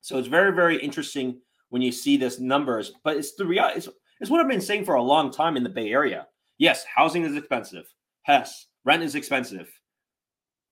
So 0.00 0.18
it's 0.18 0.26
very, 0.26 0.52
very 0.52 0.76
interesting 0.76 1.38
when 1.70 1.82
you 1.82 1.90
see 1.90 2.16
this 2.16 2.38
numbers. 2.38 2.92
But 3.02 3.16
it's 3.16 3.34
the 3.34 3.46
reality. 3.46 3.78
It's, 3.78 3.88
it's 4.20 4.30
what 4.30 4.40
I've 4.40 4.48
been 4.48 4.60
saying 4.60 4.84
for 4.84 4.94
a 4.94 5.02
long 5.02 5.32
time 5.32 5.56
in 5.56 5.62
the 5.62 5.70
Bay 5.70 5.90
Area. 5.90 6.26
Yes, 6.58 6.84
housing 6.84 7.24
is 7.24 7.36
expensive. 7.36 7.86
Yes, 8.28 8.66
rent 8.84 9.02
is 9.02 9.14
expensive. 9.14 9.70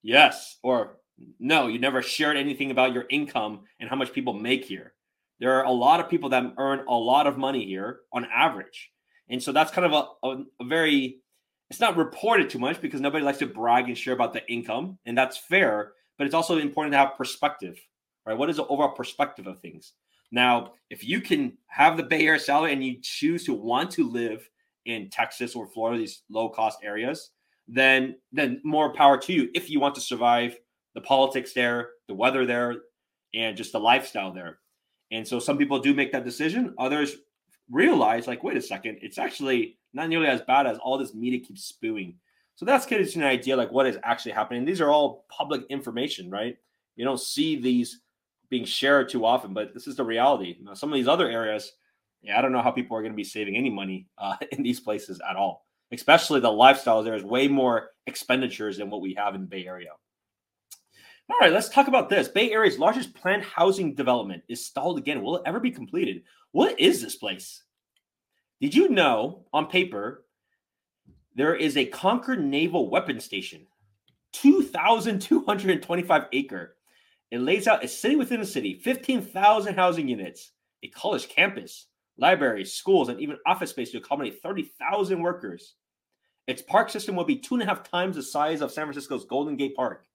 Yes, 0.02 0.58
or 0.62 0.98
no, 1.40 1.66
you 1.66 1.78
never 1.78 2.02
shared 2.02 2.36
anything 2.36 2.70
about 2.70 2.92
your 2.92 3.06
income 3.10 3.60
and 3.80 3.88
how 3.88 3.96
much 3.96 4.12
people 4.12 4.34
make 4.34 4.64
here. 4.64 4.92
There 5.40 5.54
are 5.54 5.64
a 5.64 5.72
lot 5.72 6.00
of 6.00 6.10
people 6.10 6.28
that 6.30 6.52
earn 6.58 6.84
a 6.88 6.94
lot 6.94 7.26
of 7.26 7.38
money 7.38 7.64
here 7.64 8.00
on 8.12 8.26
average. 8.32 8.90
And 9.28 9.42
so 9.42 9.52
that's 9.52 9.70
kind 9.70 9.86
of 9.86 9.92
a, 9.92 10.26
a, 10.26 10.44
a 10.60 10.64
very, 10.64 11.20
it's 11.70 11.80
not 11.80 11.96
reported 11.96 12.50
too 12.50 12.58
much 12.58 12.80
because 12.80 13.00
nobody 13.00 13.24
likes 13.24 13.38
to 13.38 13.46
brag 13.46 13.88
and 13.88 13.96
share 13.96 14.14
about 14.14 14.32
the 14.32 14.46
income. 14.50 14.98
And 15.06 15.16
that's 15.16 15.36
fair, 15.36 15.92
but 16.16 16.26
it's 16.26 16.34
also 16.34 16.58
important 16.58 16.92
to 16.92 16.98
have 16.98 17.16
perspective, 17.16 17.78
right? 18.26 18.36
What 18.36 18.50
is 18.50 18.56
the 18.56 18.66
overall 18.66 18.92
perspective 18.92 19.46
of 19.46 19.60
things? 19.60 19.92
Now, 20.30 20.72
if 20.90 21.04
you 21.04 21.20
can 21.20 21.56
have 21.66 21.96
the 21.96 22.02
Bay 22.02 22.26
Area 22.26 22.40
salary 22.40 22.72
and 22.72 22.84
you 22.84 22.96
choose 23.02 23.44
to 23.44 23.54
want 23.54 23.90
to 23.92 24.08
live 24.08 24.48
in 24.84 25.10
Texas 25.10 25.54
or 25.54 25.66
Florida, 25.66 25.98
these 25.98 26.22
low 26.30 26.48
cost 26.48 26.78
areas, 26.82 27.30
then 27.66 28.16
then 28.32 28.60
more 28.64 28.92
power 28.94 29.18
to 29.18 29.32
you 29.32 29.50
if 29.54 29.68
you 29.68 29.80
want 29.80 29.94
to 29.94 30.00
survive 30.00 30.56
the 30.94 31.00
politics 31.02 31.52
there, 31.52 31.90
the 32.08 32.14
weather 32.14 32.46
there, 32.46 32.74
and 33.34 33.56
just 33.56 33.72
the 33.72 33.80
lifestyle 33.80 34.32
there. 34.32 34.58
And 35.10 35.26
so 35.26 35.38
some 35.38 35.58
people 35.58 35.78
do 35.78 35.94
make 35.94 36.12
that 36.12 36.24
decision. 36.24 36.74
Others 36.78 37.16
realize, 37.70 38.26
like, 38.26 38.42
wait 38.42 38.56
a 38.56 38.62
second, 38.62 38.98
it's 39.02 39.18
actually 39.18 39.78
not 39.92 40.08
nearly 40.08 40.26
as 40.26 40.40
bad 40.42 40.66
as 40.66 40.78
all 40.78 40.98
this 40.98 41.14
media 41.14 41.40
keeps 41.40 41.64
spewing. 41.64 42.14
So 42.56 42.64
that's 42.64 42.86
gives 42.86 43.14
you 43.14 43.22
an 43.22 43.28
idea 43.28 43.56
like 43.56 43.70
what 43.70 43.86
is 43.86 43.98
actually 44.02 44.32
happening. 44.32 44.64
These 44.64 44.80
are 44.80 44.90
all 44.90 45.24
public 45.28 45.62
information, 45.70 46.30
right? 46.30 46.56
You 46.96 47.04
don't 47.04 47.20
see 47.20 47.56
these 47.56 48.00
being 48.50 48.64
shared 48.64 49.08
too 49.08 49.24
often, 49.24 49.52
but 49.52 49.74
this 49.74 49.86
is 49.86 49.96
the 49.96 50.04
reality. 50.04 50.56
Some 50.74 50.90
of 50.90 50.96
these 50.96 51.08
other 51.08 51.28
areas, 51.28 51.72
yeah, 52.22 52.38
I 52.38 52.42
don't 52.42 52.52
know 52.52 52.62
how 52.62 52.70
people 52.70 52.96
are 52.96 53.02
going 53.02 53.12
to 53.12 53.16
be 53.16 53.24
saving 53.24 53.56
any 53.56 53.70
money 53.70 54.08
uh, 54.18 54.36
in 54.52 54.62
these 54.62 54.80
places 54.80 55.20
at 55.28 55.36
all. 55.36 55.66
Especially 55.90 56.40
the 56.40 56.48
lifestyles, 56.48 57.04
there 57.04 57.14
is 57.14 57.24
way 57.24 57.48
more 57.48 57.90
expenditures 58.06 58.76
than 58.78 58.90
what 58.90 59.00
we 59.00 59.14
have 59.14 59.34
in 59.34 59.46
Bay 59.46 59.66
Area. 59.66 59.90
All 61.30 61.36
right, 61.40 61.52
let's 61.52 61.68
talk 61.68 61.88
about 61.88 62.08
this. 62.08 62.28
Bay 62.28 62.52
Area's 62.52 62.78
largest 62.78 63.14
planned 63.14 63.42
housing 63.42 63.94
development 63.94 64.42
is 64.48 64.64
stalled 64.64 64.98
again. 64.98 65.22
Will 65.22 65.36
it 65.36 65.42
ever 65.44 65.60
be 65.60 65.70
completed? 65.70 66.22
What 66.52 66.78
is 66.80 67.02
this 67.02 67.16
place? 67.16 67.62
Did 68.60 68.74
you 68.74 68.88
know 68.88 69.44
on 69.52 69.66
paper 69.66 70.24
there 71.38 71.54
is 71.54 71.76
a 71.76 71.86
Concord 71.86 72.42
Naval 72.44 72.90
Weapons 72.90 73.24
Station, 73.24 73.64
2,225 74.32 76.22
acre. 76.32 76.76
It 77.30 77.40
lays 77.40 77.68
out 77.68 77.84
a 77.84 77.88
city 77.88 78.16
within 78.16 78.40
a 78.40 78.46
city, 78.46 78.80
15,000 78.82 79.74
housing 79.74 80.08
units, 80.08 80.52
a 80.82 80.88
college 80.88 81.28
campus, 81.28 81.86
libraries, 82.16 82.72
schools, 82.72 83.08
and 83.08 83.20
even 83.20 83.38
office 83.46 83.70
space 83.70 83.90
to 83.90 83.98
accommodate 83.98 84.42
30,000 84.42 85.20
workers. 85.20 85.74
Its 86.46 86.62
park 86.62 86.88
system 86.88 87.14
will 87.14 87.24
be 87.24 87.36
two 87.36 87.54
and 87.54 87.62
a 87.62 87.66
half 87.66 87.88
times 87.88 88.16
the 88.16 88.22
size 88.22 88.62
of 88.62 88.72
San 88.72 88.84
Francisco's 88.84 89.26
Golden 89.26 89.56
Gate 89.56 89.76
Park. 89.76 90.06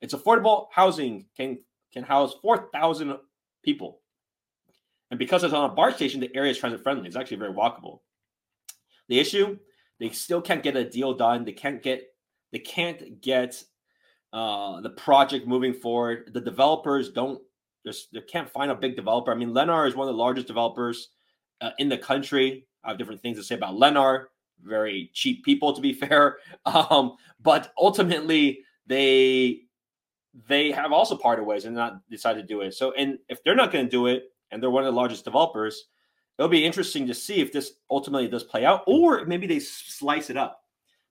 Its 0.00 0.14
affordable 0.14 0.66
housing 0.72 1.26
can, 1.36 1.58
can 1.92 2.02
house 2.02 2.34
4,000 2.42 3.16
people. 3.64 4.00
And 5.10 5.18
because 5.18 5.44
it's 5.44 5.54
on 5.54 5.70
a 5.70 5.72
BART 5.72 5.94
station, 5.94 6.20
the 6.20 6.34
area 6.34 6.50
is 6.50 6.58
transit 6.58 6.82
friendly. 6.82 7.06
It's 7.06 7.16
actually 7.16 7.36
very 7.36 7.52
walkable. 7.52 8.00
The 9.08 9.20
issue 9.20 9.56
they 9.98 10.10
still 10.10 10.42
can't 10.42 10.62
get 10.62 10.76
a 10.76 10.88
deal 10.88 11.14
done. 11.14 11.44
They 11.44 11.52
can't 11.52 11.82
get 11.82 12.04
they 12.52 12.58
can't 12.58 13.20
get 13.20 13.62
uh, 14.32 14.80
the 14.80 14.90
project 14.90 15.46
moving 15.46 15.72
forward. 15.72 16.30
The 16.32 16.40
developers 16.40 17.10
don't 17.10 17.40
just 17.84 18.12
they 18.12 18.20
can't 18.20 18.50
find 18.50 18.70
a 18.70 18.74
big 18.74 18.96
developer. 18.96 19.32
I 19.32 19.34
mean, 19.34 19.50
Lennar 19.50 19.86
is 19.86 19.94
one 19.94 20.08
of 20.08 20.14
the 20.14 20.18
largest 20.18 20.46
developers 20.46 21.10
uh, 21.60 21.70
in 21.78 21.88
the 21.88 21.98
country. 21.98 22.66
I 22.84 22.90
have 22.90 22.98
different 22.98 23.22
things 23.22 23.38
to 23.38 23.44
say 23.44 23.54
about 23.54 23.74
Lennar. 23.74 24.26
Very 24.62 25.10
cheap 25.14 25.44
people, 25.44 25.72
to 25.72 25.80
be 25.80 25.92
fair. 26.04 26.38
Um, 26.64 27.16
but 27.40 27.72
ultimately, 27.78 28.60
they 28.86 29.60
they 30.48 30.70
have 30.70 30.92
also 30.92 31.16
parted 31.16 31.44
ways 31.44 31.64
and 31.64 31.74
not 31.74 32.08
decided 32.10 32.42
to 32.42 32.46
do 32.46 32.60
it. 32.60 32.74
So, 32.74 32.92
and 32.92 33.18
if 33.28 33.42
they're 33.42 33.54
not 33.54 33.72
going 33.72 33.86
to 33.86 33.90
do 33.90 34.06
it, 34.06 34.24
and 34.50 34.62
they're 34.62 34.70
one 34.70 34.84
of 34.84 34.92
the 34.92 34.98
largest 34.98 35.24
developers, 35.24 35.86
it'll 36.38 36.48
be 36.48 36.64
interesting 36.64 37.06
to 37.06 37.14
see 37.14 37.40
if 37.40 37.52
this 37.52 37.72
ultimately 37.90 38.28
does 38.28 38.44
play 38.44 38.64
out, 38.64 38.82
or 38.86 39.24
maybe 39.24 39.46
they 39.46 39.60
slice 39.60 40.30
it 40.30 40.36
up. 40.36 40.62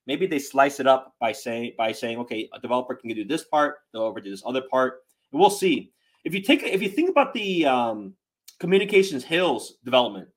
Maybe 0.07 0.27
they 0.27 0.39
slice 0.39 0.79
it 0.79 0.87
up 0.87 1.15
by 1.19 1.31
saying 1.31 1.73
by 1.77 1.91
saying, 1.91 2.19
okay, 2.19 2.47
a 2.53 2.59
developer 2.59 2.95
can 2.95 3.09
do 3.09 3.25
this 3.25 3.43
part, 3.45 3.77
developer 3.93 4.21
do 4.21 4.29
this 4.29 4.43
other 4.45 4.61
part, 4.69 4.99
and 5.31 5.39
we'll 5.39 5.49
see. 5.49 5.91
If 6.23 6.33
you 6.33 6.41
take 6.41 6.63
if 6.63 6.81
you 6.81 6.89
think 6.89 7.09
about 7.09 7.33
the 7.33 7.65
um, 7.65 8.13
Communications 8.59 9.23
Hills 9.23 9.75
development, 9.83 10.29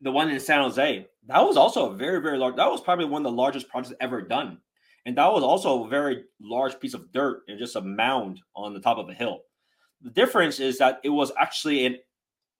the 0.00 0.12
one 0.12 0.30
in 0.30 0.38
San 0.38 0.62
Jose, 0.62 1.06
that 1.26 1.40
was 1.40 1.56
also 1.56 1.90
a 1.90 1.94
very 1.94 2.20
very 2.20 2.38
large. 2.38 2.56
That 2.56 2.70
was 2.70 2.80
probably 2.80 3.06
one 3.06 3.26
of 3.26 3.32
the 3.32 3.36
largest 3.36 3.68
projects 3.68 3.94
ever 4.00 4.22
done, 4.22 4.58
and 5.06 5.16
that 5.18 5.32
was 5.32 5.42
also 5.42 5.84
a 5.84 5.88
very 5.88 6.24
large 6.40 6.78
piece 6.78 6.94
of 6.94 7.12
dirt 7.12 7.42
and 7.48 7.58
just 7.58 7.76
a 7.76 7.80
mound 7.80 8.40
on 8.54 8.74
the 8.74 8.80
top 8.80 8.98
of 8.98 9.08
a 9.08 9.14
hill. 9.14 9.40
The 10.02 10.10
difference 10.10 10.60
is 10.60 10.78
that 10.78 11.00
it 11.02 11.08
was 11.08 11.32
actually 11.38 11.86
an 11.86 11.96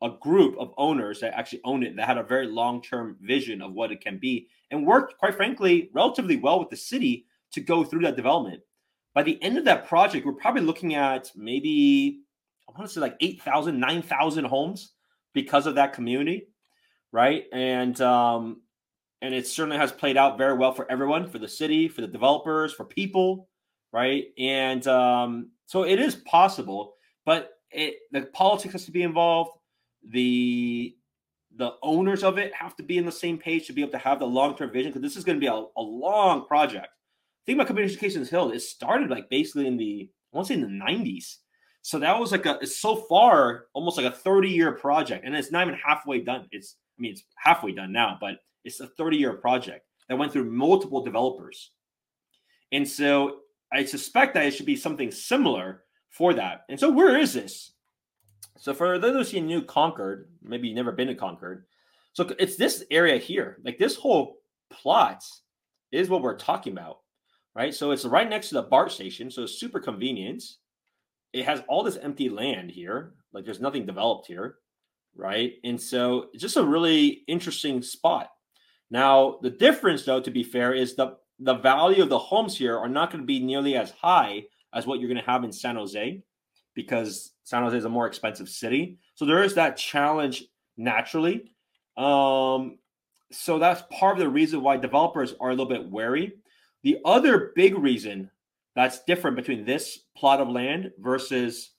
a 0.02 0.10
group 0.20 0.56
of 0.58 0.72
owners 0.76 1.20
that 1.20 1.38
actually 1.38 1.60
own 1.64 1.82
it 1.82 1.96
that 1.96 2.06
had 2.06 2.18
a 2.18 2.22
very 2.22 2.46
long-term 2.46 3.16
vision 3.20 3.62
of 3.62 3.72
what 3.72 3.90
it 3.90 4.00
can 4.00 4.18
be 4.18 4.48
and 4.70 4.86
worked 4.86 5.16
quite 5.18 5.34
frankly 5.34 5.90
relatively 5.94 6.36
well 6.36 6.58
with 6.58 6.68
the 6.68 6.76
city 6.76 7.26
to 7.52 7.60
go 7.60 7.82
through 7.82 8.02
that 8.02 8.16
development. 8.16 8.60
By 9.14 9.22
the 9.22 9.42
end 9.42 9.56
of 9.56 9.64
that 9.64 9.86
project 9.88 10.26
we're 10.26 10.32
probably 10.32 10.62
looking 10.62 10.94
at 10.94 11.30
maybe 11.34 12.20
i 12.68 12.72
want 12.72 12.88
to 12.88 12.94
say 12.94 13.00
like 13.00 13.16
8000 13.20 13.78
9000 13.78 14.44
homes 14.44 14.92
because 15.32 15.66
of 15.66 15.76
that 15.76 15.92
community 15.92 16.48
right? 17.12 17.44
And 17.52 17.98
um 18.00 18.60
and 19.22 19.32
it 19.34 19.46
certainly 19.46 19.78
has 19.78 19.90
played 19.90 20.18
out 20.18 20.36
very 20.36 20.52
well 20.52 20.72
for 20.72 20.90
everyone 20.90 21.28
for 21.30 21.38
the 21.38 21.48
city 21.48 21.88
for 21.88 22.02
the 22.02 22.06
developers 22.06 22.74
for 22.74 22.84
people 22.84 23.48
right? 23.92 24.26
And 24.38 24.86
um 24.86 25.50
so 25.64 25.84
it 25.84 25.98
is 25.98 26.16
possible 26.16 26.94
but 27.24 27.52
it, 27.70 27.96
the 28.12 28.22
politics 28.22 28.72
has 28.72 28.84
to 28.84 28.92
be 28.92 29.02
involved 29.02 29.50
the 30.10 30.96
the 31.56 31.72
owners 31.82 32.22
of 32.22 32.38
it 32.38 32.52
have 32.54 32.76
to 32.76 32.82
be 32.82 32.98
in 32.98 33.06
the 33.06 33.12
same 33.12 33.38
page 33.38 33.66
to 33.66 33.72
be 33.72 33.80
able 33.80 33.92
to 33.92 33.98
have 33.98 34.18
the 34.18 34.26
long-term 34.26 34.70
vision 34.70 34.92
because 34.92 35.02
this 35.02 35.16
is 35.16 35.24
going 35.24 35.36
to 35.36 35.40
be 35.40 35.46
a, 35.46 35.52
a 35.54 35.82
long 35.82 36.44
project. 36.44 36.88
Think 37.46 37.56
about 37.56 37.68
Communications 37.68 38.28
Hill. 38.28 38.50
It 38.50 38.60
started 38.60 39.08
like 39.08 39.30
basically 39.30 39.66
in 39.66 39.76
the 39.76 40.10
I 40.32 40.36
want 40.36 40.48
to 40.48 40.54
say 40.54 40.60
in 40.60 40.78
the 40.78 40.84
90s. 40.84 41.36
So 41.82 41.98
that 42.00 42.18
was 42.18 42.32
like 42.32 42.46
a 42.46 42.58
it's 42.60 42.80
so 42.80 42.96
far 42.96 43.66
almost 43.72 43.96
like 43.96 44.12
a 44.12 44.16
30-year 44.16 44.72
project. 44.72 45.24
And 45.24 45.34
it's 45.34 45.52
not 45.52 45.66
even 45.66 45.78
halfway 45.82 46.20
done. 46.20 46.46
It's 46.52 46.76
I 46.98 47.02
mean 47.02 47.12
it's 47.12 47.24
halfway 47.36 47.72
done 47.72 47.92
now, 47.92 48.18
but 48.20 48.34
it's 48.64 48.80
a 48.80 48.88
30-year 49.00 49.34
project 49.34 49.86
that 50.08 50.16
went 50.16 50.32
through 50.32 50.50
multiple 50.50 51.04
developers. 51.04 51.70
And 52.72 52.86
so 52.86 53.38
I 53.72 53.84
suspect 53.84 54.34
that 54.34 54.46
it 54.46 54.52
should 54.52 54.66
be 54.66 54.76
something 54.76 55.10
similar 55.10 55.84
for 56.10 56.34
that. 56.34 56.62
And 56.68 56.78
so 56.78 56.90
where 56.90 57.16
is 57.18 57.32
this? 57.32 57.72
So 58.58 58.74
for 58.74 58.98
those 58.98 59.28
of 59.28 59.34
you 59.34 59.40
new 59.40 59.62
Concord, 59.62 60.28
maybe 60.42 60.68
you've 60.68 60.76
never 60.76 60.92
been 60.92 61.08
to 61.08 61.14
Concord, 61.14 61.66
so 62.12 62.28
it's 62.38 62.56
this 62.56 62.82
area 62.90 63.18
here. 63.18 63.58
Like 63.62 63.78
this 63.78 63.94
whole 63.94 64.38
plot 64.70 65.22
is 65.92 66.08
what 66.08 66.22
we're 66.22 66.36
talking 66.36 66.72
about, 66.72 67.00
right? 67.54 67.74
So 67.74 67.90
it's 67.90 68.06
right 68.06 68.28
next 68.28 68.48
to 68.48 68.54
the 68.54 68.62
BART 68.62 68.90
station, 68.90 69.30
so 69.30 69.42
it's 69.42 69.60
super 69.60 69.80
convenient. 69.80 70.42
It 71.34 71.44
has 71.44 71.62
all 71.68 71.82
this 71.82 71.98
empty 71.98 72.30
land 72.30 72.70
here, 72.70 73.12
like 73.32 73.44
there's 73.44 73.60
nothing 73.60 73.84
developed 73.84 74.26
here, 74.26 74.56
right? 75.14 75.54
And 75.64 75.80
so 75.80 76.28
it's 76.32 76.42
just 76.42 76.56
a 76.56 76.64
really 76.64 77.24
interesting 77.28 77.82
spot. 77.82 78.30
Now 78.90 79.38
the 79.42 79.50
difference, 79.50 80.04
though, 80.04 80.20
to 80.20 80.30
be 80.30 80.42
fair, 80.42 80.72
is 80.72 80.94
the 80.94 81.18
the 81.38 81.54
value 81.54 82.02
of 82.02 82.08
the 82.08 82.18
homes 82.18 82.56
here 82.56 82.78
are 82.78 82.88
not 82.88 83.10
going 83.10 83.22
to 83.22 83.26
be 83.26 83.40
nearly 83.40 83.76
as 83.76 83.90
high 83.90 84.44
as 84.72 84.86
what 84.86 85.00
you're 85.00 85.08
going 85.08 85.22
to 85.22 85.30
have 85.30 85.44
in 85.44 85.52
San 85.52 85.76
Jose 85.76 86.22
because 86.74 87.32
San 87.46 87.62
Jose 87.62 87.76
is 87.76 87.84
a 87.84 87.88
more 87.88 88.08
expensive 88.08 88.48
city. 88.48 88.98
So 89.14 89.24
there 89.24 89.44
is 89.44 89.54
that 89.54 89.76
challenge 89.76 90.42
naturally. 90.76 91.52
Um, 91.96 92.78
so 93.30 93.60
that's 93.60 93.84
part 93.88 94.16
of 94.16 94.18
the 94.18 94.28
reason 94.28 94.62
why 94.62 94.78
developers 94.78 95.32
are 95.38 95.50
a 95.50 95.52
little 95.52 95.66
bit 95.66 95.88
wary. 95.88 96.32
The 96.82 96.98
other 97.04 97.52
big 97.54 97.78
reason 97.78 98.32
that's 98.74 99.04
different 99.04 99.36
between 99.36 99.64
this 99.64 100.00
plot 100.16 100.40
of 100.40 100.48
land 100.48 100.90
versus 100.98 101.70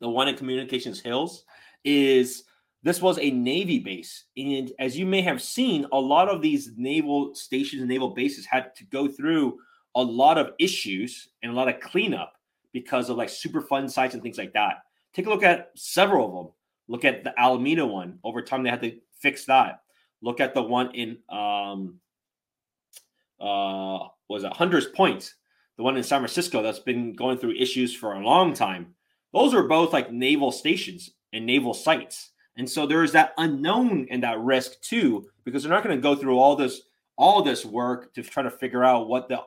the 0.00 0.08
one 0.08 0.28
in 0.28 0.36
Communications 0.36 0.98
Hills 0.98 1.44
is 1.84 2.44
this 2.82 3.02
was 3.02 3.18
a 3.18 3.30
Navy 3.30 3.80
base. 3.80 4.24
And 4.38 4.72
as 4.78 4.98
you 4.98 5.04
may 5.04 5.20
have 5.20 5.42
seen, 5.42 5.84
a 5.92 6.00
lot 6.00 6.30
of 6.30 6.40
these 6.40 6.70
naval 6.78 7.34
stations 7.34 7.82
and 7.82 7.90
naval 7.90 8.14
bases 8.14 8.46
had 8.46 8.74
to 8.76 8.84
go 8.84 9.08
through 9.08 9.58
a 9.94 10.02
lot 10.02 10.38
of 10.38 10.52
issues 10.58 11.28
and 11.42 11.52
a 11.52 11.54
lot 11.54 11.68
of 11.68 11.80
cleanup 11.80 12.32
because 12.72 13.10
of 13.10 13.16
like 13.16 13.28
Superfund 13.28 13.90
sites 13.90 14.14
and 14.14 14.22
things 14.22 14.38
like 14.38 14.52
that. 14.52 14.82
Take 15.12 15.26
a 15.26 15.30
look 15.30 15.42
at 15.42 15.70
several 15.76 16.26
of 16.26 16.32
them. 16.32 16.52
Look 16.88 17.04
at 17.04 17.24
the 17.24 17.38
Alameda 17.38 17.86
one. 17.86 18.18
Over 18.24 18.42
time, 18.42 18.62
they 18.62 18.70
had 18.70 18.82
to 18.82 18.98
fix 19.20 19.44
that. 19.46 19.82
Look 20.22 20.40
at 20.40 20.54
the 20.54 20.62
one 20.62 20.94
in 20.94 21.18
um, 21.28 22.00
uh, 23.40 24.08
was 24.28 24.44
it 24.44 24.52
Hunters 24.52 24.86
Point, 24.86 25.34
the 25.76 25.82
one 25.82 25.96
in 25.96 26.02
San 26.02 26.20
Francisco 26.20 26.62
that's 26.62 26.78
been 26.78 27.14
going 27.14 27.38
through 27.38 27.54
issues 27.54 27.94
for 27.94 28.14
a 28.14 28.24
long 28.24 28.52
time. 28.52 28.94
Those 29.32 29.54
are 29.54 29.62
both 29.62 29.92
like 29.92 30.12
naval 30.12 30.52
stations 30.52 31.10
and 31.32 31.46
naval 31.46 31.74
sites, 31.74 32.32
and 32.56 32.68
so 32.68 32.86
there 32.86 33.02
is 33.02 33.12
that 33.12 33.32
unknown 33.38 34.06
and 34.10 34.22
that 34.22 34.40
risk 34.40 34.80
too, 34.82 35.26
because 35.44 35.62
they're 35.62 35.72
not 35.72 35.84
going 35.84 35.96
to 35.96 36.02
go 36.02 36.14
through 36.14 36.38
all 36.38 36.56
this 36.56 36.82
all 37.16 37.42
this 37.42 37.64
work 37.64 38.12
to 38.14 38.22
try 38.22 38.42
to 38.42 38.50
figure 38.50 38.82
out 38.82 39.08
what 39.08 39.28
the 39.28 39.40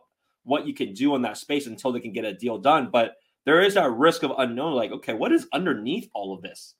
what 0.44 0.68
you 0.68 0.74
can 0.74 0.94
do 0.94 1.16
in 1.16 1.22
that 1.24 1.38
space 1.38 1.68
until 1.68 1.92
they 1.92 2.00
can 2.00 2.14
get 2.14 2.26
a 2.26 2.34
deal 2.34 2.58
done. 2.58 2.90
But 2.92 3.16
there 3.46 3.62
is 3.62 3.74
that 3.74 3.92
risk 3.92 4.24
of 4.24 4.34
unknown. 4.38 4.74
Like, 4.74 4.92
okay, 4.92 5.14
what 5.14 5.32
is 5.32 5.48
underneath 5.54 6.10
all 6.14 6.34
of 6.34 6.42
this? 6.42 6.76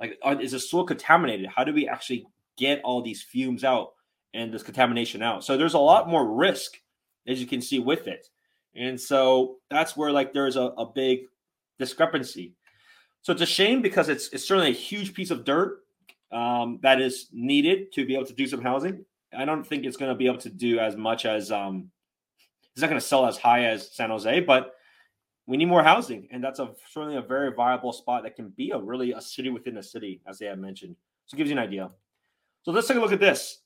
Like, 0.00 0.18
are, 0.22 0.40
is 0.40 0.52
the 0.52 0.60
soil 0.60 0.84
contaminated? 0.84 1.46
How 1.46 1.64
do 1.64 1.72
we 1.72 1.88
actually 1.88 2.26
get 2.56 2.80
all 2.84 3.02
these 3.02 3.22
fumes 3.22 3.64
out 3.64 3.92
and 4.32 4.52
this 4.52 4.62
contamination 4.62 5.22
out? 5.22 5.44
So 5.44 5.56
there's 5.56 5.74
a 5.74 5.78
lot 5.78 6.08
more 6.08 6.34
risk, 6.34 6.80
as 7.26 7.40
you 7.40 7.46
can 7.46 7.60
see, 7.60 7.78
with 7.78 8.06
it. 8.06 8.26
And 8.76 9.00
so 9.00 9.56
that's 9.70 9.96
where 9.96 10.10
like 10.10 10.32
there's 10.32 10.56
a, 10.56 10.62
a 10.62 10.86
big 10.86 11.20
discrepancy. 11.78 12.54
So 13.22 13.32
it's 13.32 13.42
a 13.42 13.46
shame 13.46 13.80
because 13.80 14.08
it's 14.08 14.28
it's 14.28 14.46
certainly 14.46 14.70
a 14.70 14.74
huge 14.74 15.14
piece 15.14 15.30
of 15.30 15.44
dirt 15.44 15.78
um, 16.32 16.80
that 16.82 17.00
is 17.00 17.28
needed 17.32 17.92
to 17.92 18.04
be 18.04 18.14
able 18.14 18.26
to 18.26 18.34
do 18.34 18.46
some 18.46 18.60
housing. 18.60 19.04
I 19.36 19.44
don't 19.44 19.64
think 19.64 19.84
it's 19.84 19.96
going 19.96 20.10
to 20.10 20.16
be 20.16 20.26
able 20.26 20.38
to 20.38 20.50
do 20.50 20.78
as 20.78 20.96
much 20.96 21.24
as 21.24 21.50
um, 21.50 21.90
it's 22.74 22.82
not 22.82 22.88
going 22.88 23.00
to 23.00 23.06
sell 23.06 23.26
as 23.26 23.38
high 23.38 23.64
as 23.64 23.94
San 23.94 24.10
Jose, 24.10 24.40
but 24.40 24.74
we 25.46 25.56
need 25.56 25.66
more 25.66 25.82
housing, 25.82 26.26
and 26.30 26.42
that's 26.42 26.58
a 26.58 26.72
certainly 26.90 27.16
a 27.16 27.22
very 27.22 27.52
viable 27.52 27.92
spot 27.92 28.22
that 28.22 28.34
can 28.34 28.48
be 28.50 28.70
a 28.70 28.78
really 28.78 29.12
a 29.12 29.20
city 29.20 29.50
within 29.50 29.76
a 29.76 29.82
city, 29.82 30.20
as 30.26 30.38
they 30.38 30.46
have 30.46 30.58
mentioned. 30.58 30.96
So 31.26 31.34
it 31.34 31.38
gives 31.38 31.50
you 31.50 31.56
an 31.56 31.62
idea. 31.62 31.90
So 32.62 32.72
let's 32.72 32.88
take 32.88 32.96
a 32.96 33.00
look 33.00 33.12
at 33.12 33.20
this. 33.20 33.60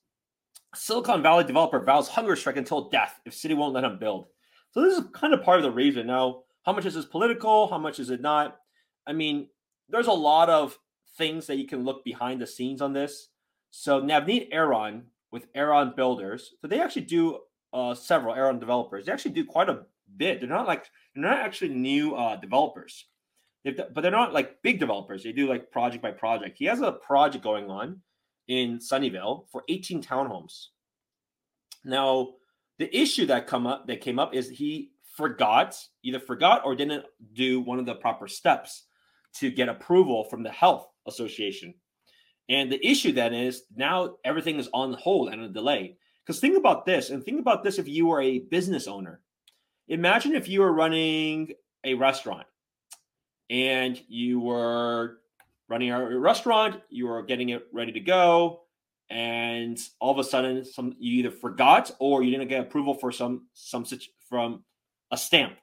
Silicon 0.74 1.22
Valley 1.22 1.44
developer 1.44 1.82
vows 1.82 2.08
hunger 2.08 2.36
strike 2.36 2.56
until 2.56 2.88
death 2.90 3.20
if 3.24 3.32
city 3.32 3.54
won't 3.54 3.74
let 3.74 3.84
him 3.84 3.98
build. 3.98 4.26
So 4.72 4.82
this 4.82 4.98
is 4.98 5.04
kind 5.14 5.32
of 5.32 5.42
part 5.42 5.58
of 5.58 5.62
the 5.62 5.70
reason. 5.70 6.06
Now, 6.06 6.42
how 6.64 6.72
much 6.72 6.84
is 6.84 6.94
this 6.94 7.06
political? 7.06 7.68
How 7.68 7.78
much 7.78 7.98
is 7.98 8.10
it 8.10 8.20
not? 8.20 8.58
I 9.06 9.12
mean, 9.12 9.48
there's 9.88 10.08
a 10.08 10.12
lot 10.12 10.50
of 10.50 10.78
things 11.16 11.46
that 11.46 11.56
you 11.56 11.66
can 11.66 11.84
look 11.84 12.04
behind 12.04 12.40
the 12.40 12.46
scenes 12.46 12.82
on 12.82 12.92
this. 12.92 13.28
So 13.70 14.02
Navneet 14.02 14.48
Aron 14.52 15.04
with 15.30 15.46
Aron 15.54 15.94
Builders, 15.96 16.54
so 16.60 16.68
they 16.68 16.80
actually 16.80 17.02
do 17.02 17.38
uh, 17.72 17.94
several 17.94 18.34
Aron 18.34 18.58
developers. 18.58 19.06
They 19.06 19.12
actually 19.12 19.32
do 19.32 19.44
quite 19.44 19.68
a 19.68 19.82
bit. 20.16 20.40
They're 20.40 20.48
not 20.48 20.66
like 20.66 20.86
they're 21.14 21.24
not 21.24 21.38
actually 21.38 21.70
new 21.70 22.14
uh, 22.14 22.36
developers, 22.36 23.06
they've, 23.64 23.76
but 23.94 24.00
they're 24.00 24.10
not 24.10 24.32
like 24.32 24.62
big 24.62 24.80
developers. 24.80 25.22
They 25.22 25.32
do 25.32 25.48
like 25.48 25.70
project 25.70 26.02
by 26.02 26.12
project. 26.12 26.58
He 26.58 26.64
has 26.66 26.80
a 26.80 26.92
project 26.92 27.44
going 27.44 27.70
on 27.70 28.00
in 28.48 28.78
Sunnyvale 28.78 29.44
for 29.52 29.62
18 29.68 30.02
townhomes. 30.02 30.68
Now, 31.84 32.34
the 32.78 32.94
issue 32.96 33.26
that 33.26 33.46
come 33.46 33.66
up 33.66 33.86
that 33.86 34.00
came 34.00 34.18
up 34.18 34.34
is 34.34 34.48
he 34.48 34.90
forgot, 35.16 35.76
either 36.02 36.20
forgot 36.20 36.62
or 36.64 36.74
didn't 36.74 37.04
do 37.34 37.60
one 37.60 37.78
of 37.78 37.86
the 37.86 37.94
proper 37.96 38.28
steps 38.28 38.84
to 39.34 39.50
get 39.50 39.68
approval 39.68 40.24
from 40.24 40.42
the 40.42 40.50
health 40.50 40.88
association. 41.06 41.74
And 42.48 42.72
the 42.72 42.84
issue 42.86 43.12
then 43.12 43.34
is 43.34 43.64
now 43.74 44.16
everything 44.24 44.58
is 44.58 44.70
on 44.72 44.94
hold 44.94 45.28
and 45.30 45.42
a 45.42 45.48
delay. 45.48 45.96
Because 46.28 46.40
think 46.40 46.58
about 46.58 46.84
this, 46.84 47.08
and 47.08 47.24
think 47.24 47.40
about 47.40 47.64
this 47.64 47.78
if 47.78 47.88
you 47.88 48.04
were 48.04 48.20
a 48.20 48.40
business 48.40 48.86
owner. 48.86 49.22
Imagine 49.88 50.34
if 50.34 50.46
you 50.46 50.60
were 50.60 50.74
running 50.74 51.54
a 51.84 51.94
restaurant 51.94 52.46
and 53.48 53.98
you 54.08 54.38
were 54.38 55.20
running 55.70 55.90
a 55.90 56.18
restaurant, 56.18 56.82
you 56.90 57.06
were 57.06 57.22
getting 57.22 57.48
it 57.48 57.66
ready 57.72 57.92
to 57.92 58.00
go, 58.00 58.64
and 59.08 59.80
all 60.00 60.12
of 60.12 60.18
a 60.18 60.24
sudden 60.24 60.66
some 60.66 60.94
you 60.98 61.20
either 61.20 61.30
forgot 61.30 61.90
or 61.98 62.22
you 62.22 62.30
didn't 62.30 62.48
get 62.48 62.60
approval 62.60 62.92
for 62.92 63.10
some 63.10 63.46
some 63.54 63.86
such 63.86 64.10
from 64.28 64.62
a 65.12 65.16
stamp 65.16 65.56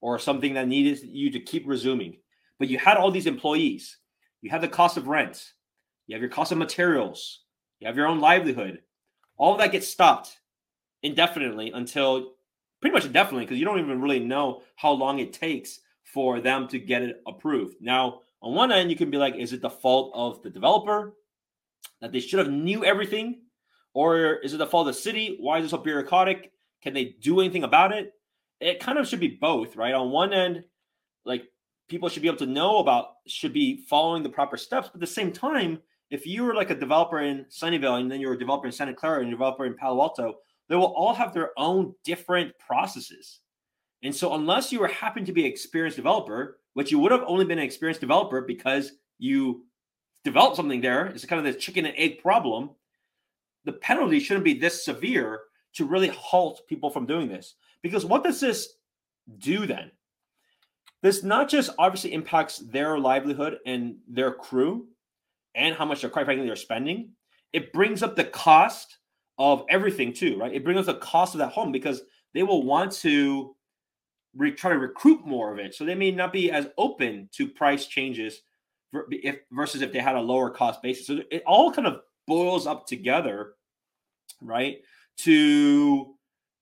or 0.00 0.20
something 0.20 0.54
that 0.54 0.68
needed 0.68 1.00
you 1.02 1.32
to 1.32 1.40
keep 1.40 1.66
resuming. 1.66 2.16
But 2.60 2.68
you 2.68 2.78
had 2.78 2.96
all 2.96 3.10
these 3.10 3.26
employees, 3.26 3.98
you 4.40 4.50
had 4.50 4.60
the 4.60 4.68
cost 4.68 4.96
of 4.96 5.08
rent, 5.08 5.50
you 6.06 6.14
have 6.14 6.22
your 6.22 6.30
cost 6.30 6.52
of 6.52 6.58
materials, 6.58 7.40
you 7.80 7.88
have 7.88 7.96
your 7.96 8.06
own 8.06 8.20
livelihood. 8.20 8.82
All 9.36 9.52
of 9.52 9.58
that 9.58 9.72
gets 9.72 9.88
stopped 9.88 10.38
indefinitely 11.02 11.72
until 11.72 12.34
pretty 12.80 12.94
much 12.94 13.04
indefinitely 13.04 13.44
because 13.44 13.58
you 13.58 13.64
don't 13.64 13.78
even 13.78 14.00
really 14.00 14.20
know 14.20 14.62
how 14.76 14.92
long 14.92 15.18
it 15.18 15.32
takes 15.32 15.80
for 16.02 16.40
them 16.40 16.68
to 16.68 16.78
get 16.78 17.02
it 17.02 17.22
approved. 17.26 17.76
Now, 17.80 18.20
on 18.42 18.54
one 18.54 18.72
end, 18.72 18.90
you 18.90 18.96
can 18.96 19.10
be 19.10 19.18
like, 19.18 19.34
is 19.36 19.52
it 19.52 19.60
the 19.60 19.70
fault 19.70 20.12
of 20.14 20.42
the 20.42 20.50
developer 20.50 21.14
that 22.00 22.12
they 22.12 22.20
should 22.20 22.38
have 22.38 22.50
knew 22.50 22.84
everything? 22.84 23.40
Or 23.94 24.34
is 24.34 24.52
it 24.52 24.58
the 24.58 24.66
fault 24.66 24.86
of 24.86 24.94
the 24.94 25.00
city? 25.00 25.36
Why 25.40 25.58
is 25.58 25.64
it 25.64 25.70
so 25.70 25.78
bureaucratic? 25.78 26.52
Can 26.82 26.94
they 26.94 27.16
do 27.20 27.40
anything 27.40 27.64
about 27.64 27.92
it? 27.92 28.12
It 28.60 28.80
kind 28.80 28.98
of 28.98 29.08
should 29.08 29.20
be 29.20 29.38
both, 29.40 29.76
right? 29.76 29.94
On 29.94 30.10
one 30.10 30.32
end, 30.32 30.64
like 31.24 31.44
people 31.88 32.08
should 32.08 32.22
be 32.22 32.28
able 32.28 32.38
to 32.38 32.46
know 32.46 32.78
about, 32.78 33.14
should 33.26 33.52
be 33.52 33.84
following 33.88 34.22
the 34.22 34.28
proper 34.28 34.56
steps. 34.56 34.88
But 34.88 34.96
at 34.96 35.00
the 35.00 35.06
same 35.06 35.32
time, 35.32 35.80
if 36.10 36.26
you 36.26 36.44
were 36.44 36.54
like 36.54 36.70
a 36.70 36.74
developer 36.74 37.20
in 37.20 37.44
Sunnyvale 37.46 38.00
and 38.00 38.10
then 38.10 38.20
you're 38.20 38.34
a 38.34 38.38
developer 38.38 38.66
in 38.66 38.72
Santa 38.72 38.94
Clara 38.94 39.20
and 39.20 39.28
a 39.28 39.30
developer 39.32 39.66
in 39.66 39.74
Palo 39.74 40.00
Alto, 40.00 40.36
they 40.68 40.76
will 40.76 40.94
all 40.94 41.14
have 41.14 41.34
their 41.34 41.50
own 41.56 41.94
different 42.04 42.56
processes. 42.58 43.40
And 44.02 44.14
so, 44.14 44.34
unless 44.34 44.72
you 44.72 44.80
were 44.80 44.88
happen 44.88 45.24
to 45.24 45.32
be 45.32 45.44
an 45.44 45.50
experienced 45.50 45.96
developer, 45.96 46.58
which 46.74 46.90
you 46.90 46.98
would 46.98 47.12
have 47.12 47.24
only 47.26 47.44
been 47.44 47.58
an 47.58 47.64
experienced 47.64 48.00
developer 48.00 48.40
because 48.42 48.92
you 49.18 49.64
developed 50.22 50.56
something 50.56 50.80
there, 50.80 51.06
it's 51.06 51.24
kind 51.24 51.44
of 51.44 51.52
this 51.52 51.62
chicken 51.62 51.86
and 51.86 51.94
egg 51.96 52.20
problem. 52.20 52.70
The 53.64 53.72
penalty 53.72 54.20
shouldn't 54.20 54.44
be 54.44 54.54
this 54.54 54.84
severe 54.84 55.40
to 55.74 55.86
really 55.86 56.08
halt 56.08 56.62
people 56.68 56.90
from 56.90 57.06
doing 57.06 57.28
this. 57.28 57.54
Because 57.82 58.04
what 58.04 58.22
does 58.22 58.40
this 58.40 58.74
do 59.38 59.66
then? 59.66 59.90
This 61.02 61.22
not 61.22 61.48
just 61.48 61.70
obviously 61.78 62.12
impacts 62.12 62.58
their 62.58 62.98
livelihood 62.98 63.58
and 63.66 63.96
their 64.08 64.32
crew 64.32 64.88
and 65.56 65.74
how 65.74 65.84
much 65.84 66.02
they're 66.02 66.10
quite 66.10 66.26
frankly 66.26 66.46
they're 66.46 66.56
spending. 66.56 67.10
It 67.52 67.72
brings 67.72 68.02
up 68.02 68.14
the 68.14 68.24
cost 68.24 68.98
of 69.38 69.64
everything 69.68 70.12
too, 70.12 70.38
right? 70.38 70.54
It 70.54 70.64
brings 70.64 70.80
up 70.80 70.86
the 70.86 71.06
cost 71.06 71.34
of 71.34 71.38
that 71.38 71.52
home 71.52 71.72
because 71.72 72.02
they 72.34 72.42
will 72.42 72.62
want 72.62 72.92
to 72.92 73.56
re- 74.36 74.52
try 74.52 74.72
to 74.72 74.78
recruit 74.78 75.26
more 75.26 75.52
of 75.52 75.58
it. 75.58 75.74
So 75.74 75.84
they 75.84 75.94
may 75.94 76.10
not 76.10 76.32
be 76.32 76.50
as 76.50 76.68
open 76.78 77.28
to 77.32 77.48
price 77.48 77.86
changes 77.86 78.42
if, 79.10 79.38
versus 79.50 79.82
if 79.82 79.92
they 79.92 79.98
had 79.98 80.16
a 80.16 80.20
lower 80.20 80.50
cost 80.50 80.82
basis. 80.82 81.06
So 81.06 81.20
it 81.30 81.42
all 81.46 81.72
kind 81.72 81.86
of 81.86 82.00
boils 82.26 82.66
up 82.66 82.86
together, 82.86 83.54
right? 84.42 84.78
To 85.18 86.14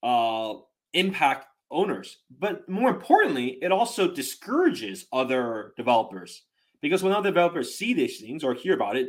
uh, 0.03 0.55
impact 0.93 1.47
owners. 1.71 2.19
But 2.39 2.69
more 2.69 2.91
importantly, 2.91 3.59
it 3.63 3.73
also 3.73 4.13
discourages 4.13 5.07
other 5.13 5.73
developers 5.77 6.43
because 6.85 7.03
when 7.03 7.15
other 7.15 7.31
developers 7.31 7.75
see 7.75 7.95
these 7.95 8.21
things 8.21 8.45
or 8.45 8.53
hear 8.53 8.75
about 8.75 8.95
it, 8.95 9.09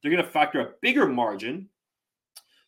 they're 0.00 0.12
going 0.12 0.24
to 0.24 0.30
factor 0.30 0.60
a 0.60 0.70
bigger 0.80 1.04
margin 1.04 1.68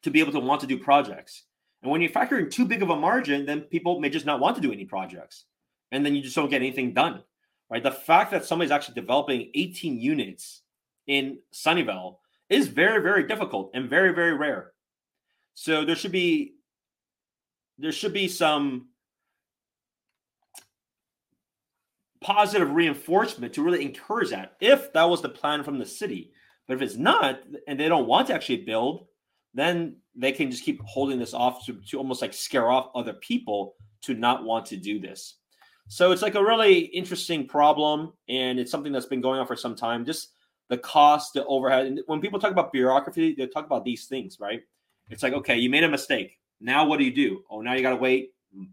to 0.02 0.10
be 0.10 0.18
able 0.18 0.32
to 0.32 0.40
want 0.40 0.60
to 0.62 0.66
do 0.66 0.76
projects. 0.76 1.44
And 1.82 1.92
when 1.92 2.00
you 2.00 2.08
factor 2.08 2.36
in 2.36 2.50
too 2.50 2.64
big 2.64 2.82
of 2.82 2.90
a 2.90 2.96
margin, 2.96 3.46
then 3.46 3.60
people 3.60 4.00
may 4.00 4.10
just 4.10 4.26
not 4.26 4.40
want 4.40 4.56
to 4.56 4.60
do 4.60 4.72
any 4.72 4.84
projects. 4.84 5.44
And 5.92 6.04
then 6.04 6.16
you 6.16 6.20
just 6.22 6.34
don't 6.34 6.50
get 6.50 6.62
anything 6.62 6.92
done. 6.92 7.22
Right. 7.70 7.80
The 7.80 7.92
fact 7.92 8.32
that 8.32 8.44
somebody's 8.44 8.72
actually 8.72 8.96
developing 8.96 9.52
18 9.54 10.00
units 10.00 10.62
in 11.06 11.38
Sunnyvale 11.54 12.16
is 12.48 12.66
very, 12.66 13.00
very 13.00 13.28
difficult 13.28 13.70
and 13.72 13.88
very, 13.88 14.12
very 14.12 14.34
rare. 14.34 14.72
So 15.54 15.84
there 15.84 15.94
should 15.94 16.10
be 16.10 16.56
there 17.78 17.92
should 17.92 18.12
be 18.12 18.26
some 18.26 18.88
positive 22.20 22.70
reinforcement 22.70 23.54
to 23.54 23.62
really 23.62 23.84
encourage 23.84 24.30
that 24.30 24.56
if 24.60 24.92
that 24.92 25.08
was 25.08 25.22
the 25.22 25.28
plan 25.28 25.62
from 25.64 25.78
the 25.78 25.86
city. 25.86 26.32
But 26.66 26.74
if 26.74 26.82
it's 26.82 26.96
not, 26.96 27.40
and 27.66 27.78
they 27.78 27.88
don't 27.88 28.06
want 28.06 28.28
to 28.28 28.34
actually 28.34 28.64
build, 28.64 29.06
then 29.54 29.96
they 30.14 30.32
can 30.32 30.50
just 30.50 30.64
keep 30.64 30.80
holding 30.82 31.18
this 31.18 31.34
off 31.34 31.64
to, 31.66 31.80
to 31.88 31.98
almost 31.98 32.22
like 32.22 32.34
scare 32.34 32.70
off 32.70 32.90
other 32.94 33.14
people 33.14 33.74
to 34.02 34.14
not 34.14 34.44
want 34.44 34.66
to 34.66 34.76
do 34.76 35.00
this. 35.00 35.36
So 35.88 36.12
it's 36.12 36.22
like 36.22 36.36
a 36.36 36.44
really 36.44 36.78
interesting 36.78 37.48
problem, 37.48 38.12
and 38.28 38.60
it's 38.60 38.70
something 38.70 38.92
that's 38.92 39.06
been 39.06 39.20
going 39.20 39.40
on 39.40 39.46
for 39.46 39.56
some 39.56 39.74
time. 39.74 40.04
Just 40.04 40.28
the 40.68 40.78
cost, 40.78 41.32
the 41.34 41.44
overhead. 41.46 41.86
And 41.86 42.00
when 42.06 42.20
people 42.20 42.38
talk 42.38 42.52
about 42.52 42.72
bureaucracy, 42.72 43.34
they 43.36 43.46
talk 43.48 43.66
about 43.66 43.84
these 43.84 44.06
things, 44.06 44.38
right? 44.38 44.62
It's 45.10 45.24
like, 45.24 45.32
okay, 45.32 45.58
you 45.58 45.68
made 45.68 45.82
a 45.82 45.88
mistake. 45.88 46.38
Now 46.60 46.86
what 46.86 46.98
do 46.98 47.04
you 47.04 47.12
do? 47.12 47.42
Oh, 47.50 47.60
now 47.60 47.74
you 47.74 47.82
got 47.82 47.90
to 47.90 47.96
wait 47.96 48.30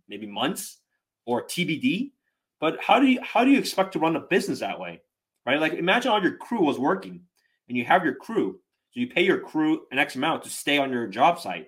maybe 0.07 0.27
months 0.27 0.77
or 1.25 1.43
TBD. 1.43 2.11
But 2.59 2.77
how 2.81 2.99
do 2.99 3.07
you 3.07 3.19
how 3.21 3.43
do 3.43 3.51
you 3.51 3.59
expect 3.59 3.93
to 3.93 3.99
run 3.99 4.15
a 4.15 4.21
business 4.21 4.59
that 4.59 4.79
way, 4.79 5.01
right? 5.45 5.59
Like 5.59 5.73
imagine 5.73 6.11
all 6.11 6.21
your 6.21 6.37
crew 6.37 6.63
was 6.63 6.79
working, 6.79 7.21
and 7.67 7.77
you 7.77 7.85
have 7.85 8.03
your 8.03 8.15
crew, 8.15 8.59
so 8.91 8.99
you 8.99 9.07
pay 9.07 9.21
your 9.21 9.39
crew 9.39 9.81
an 9.91 9.99
X 9.99 10.15
amount 10.15 10.43
to 10.43 10.49
stay 10.49 10.77
on 10.77 10.91
your 10.91 11.07
job 11.07 11.39
site. 11.39 11.67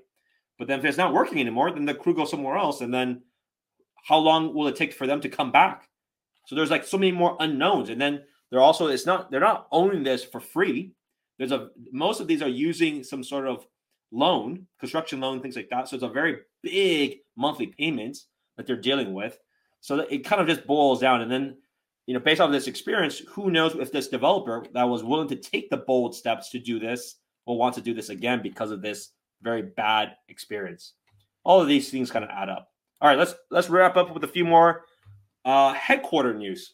But 0.57 0.67
then 0.67 0.79
if 0.79 0.85
it's 0.85 0.97
not 0.97 1.13
working 1.13 1.39
anymore, 1.39 1.71
then 1.71 1.85
the 1.85 1.93
crew 1.93 2.13
goes 2.13 2.29
somewhere 2.29 2.57
else. 2.57 2.81
And 2.81 2.93
then 2.93 3.21
how 4.03 4.17
long 4.17 4.53
will 4.53 4.67
it 4.67 4.75
take 4.75 4.93
for 4.93 5.07
them 5.07 5.21
to 5.21 5.29
come 5.29 5.51
back? 5.51 5.87
So 6.45 6.55
there's 6.55 6.71
like 6.71 6.85
so 6.85 6.97
many 6.97 7.11
more 7.11 7.37
unknowns. 7.39 7.89
And 7.89 8.01
then 8.01 8.23
they're 8.49 8.59
also 8.59 8.87
it's 8.87 9.05
not 9.05 9.31
they're 9.31 9.39
not 9.39 9.67
owning 9.71 10.03
this 10.03 10.23
for 10.23 10.39
free. 10.39 10.91
There's 11.37 11.51
a 11.51 11.69
most 11.91 12.19
of 12.19 12.27
these 12.27 12.41
are 12.41 12.49
using 12.49 13.03
some 13.03 13.23
sort 13.23 13.47
of 13.47 13.65
loan, 14.11 14.67
construction 14.79 15.21
loan, 15.21 15.41
things 15.41 15.55
like 15.55 15.69
that. 15.69 15.87
So 15.87 15.95
it's 15.95 16.03
a 16.03 16.09
very 16.09 16.39
big 16.61 17.19
monthly 17.37 17.67
payments 17.67 18.27
that 18.57 18.67
they're 18.67 18.75
dealing 18.75 19.13
with. 19.13 19.37
So 19.81 19.99
it 19.99 20.25
kind 20.25 20.41
of 20.41 20.47
just 20.47 20.67
boils 20.67 20.99
down. 20.99 21.21
And 21.21 21.31
then 21.31 21.57
you 22.09 22.15
know, 22.15 22.19
based 22.19 22.41
off 22.41 22.51
this 22.51 22.65
experience, 22.65 23.19
who 23.19 23.51
knows 23.51 23.75
if 23.75 23.91
this 23.91 24.07
developer 24.07 24.65
that 24.73 24.89
was 24.89 25.03
willing 25.03 25.27
to 25.27 25.35
take 25.35 25.69
the 25.69 25.77
bold 25.77 26.15
steps 26.15 26.49
to 26.49 26.57
do 26.57 26.79
this 26.79 27.17
will 27.45 27.55
want 27.55 27.75
to 27.75 27.81
do 27.81 27.93
this 27.93 28.09
again 28.09 28.41
because 28.41 28.71
of 28.71 28.81
this 28.81 29.11
very 29.43 29.61
bad 29.61 30.15
experience. 30.27 30.93
All 31.43 31.61
of 31.61 31.67
these 31.67 31.91
things 31.91 32.09
kind 32.09 32.25
of 32.25 32.31
add 32.31 32.49
up. 32.49 32.69
All 32.99 33.07
right, 33.07 33.17
let's 33.19 33.35
let's 33.51 33.69
wrap 33.69 33.95
up 33.95 34.11
with 34.11 34.23
a 34.23 34.27
few 34.27 34.43
more 34.43 34.85
uh, 35.45 35.73
headquarter 35.73 36.33
news 36.33 36.73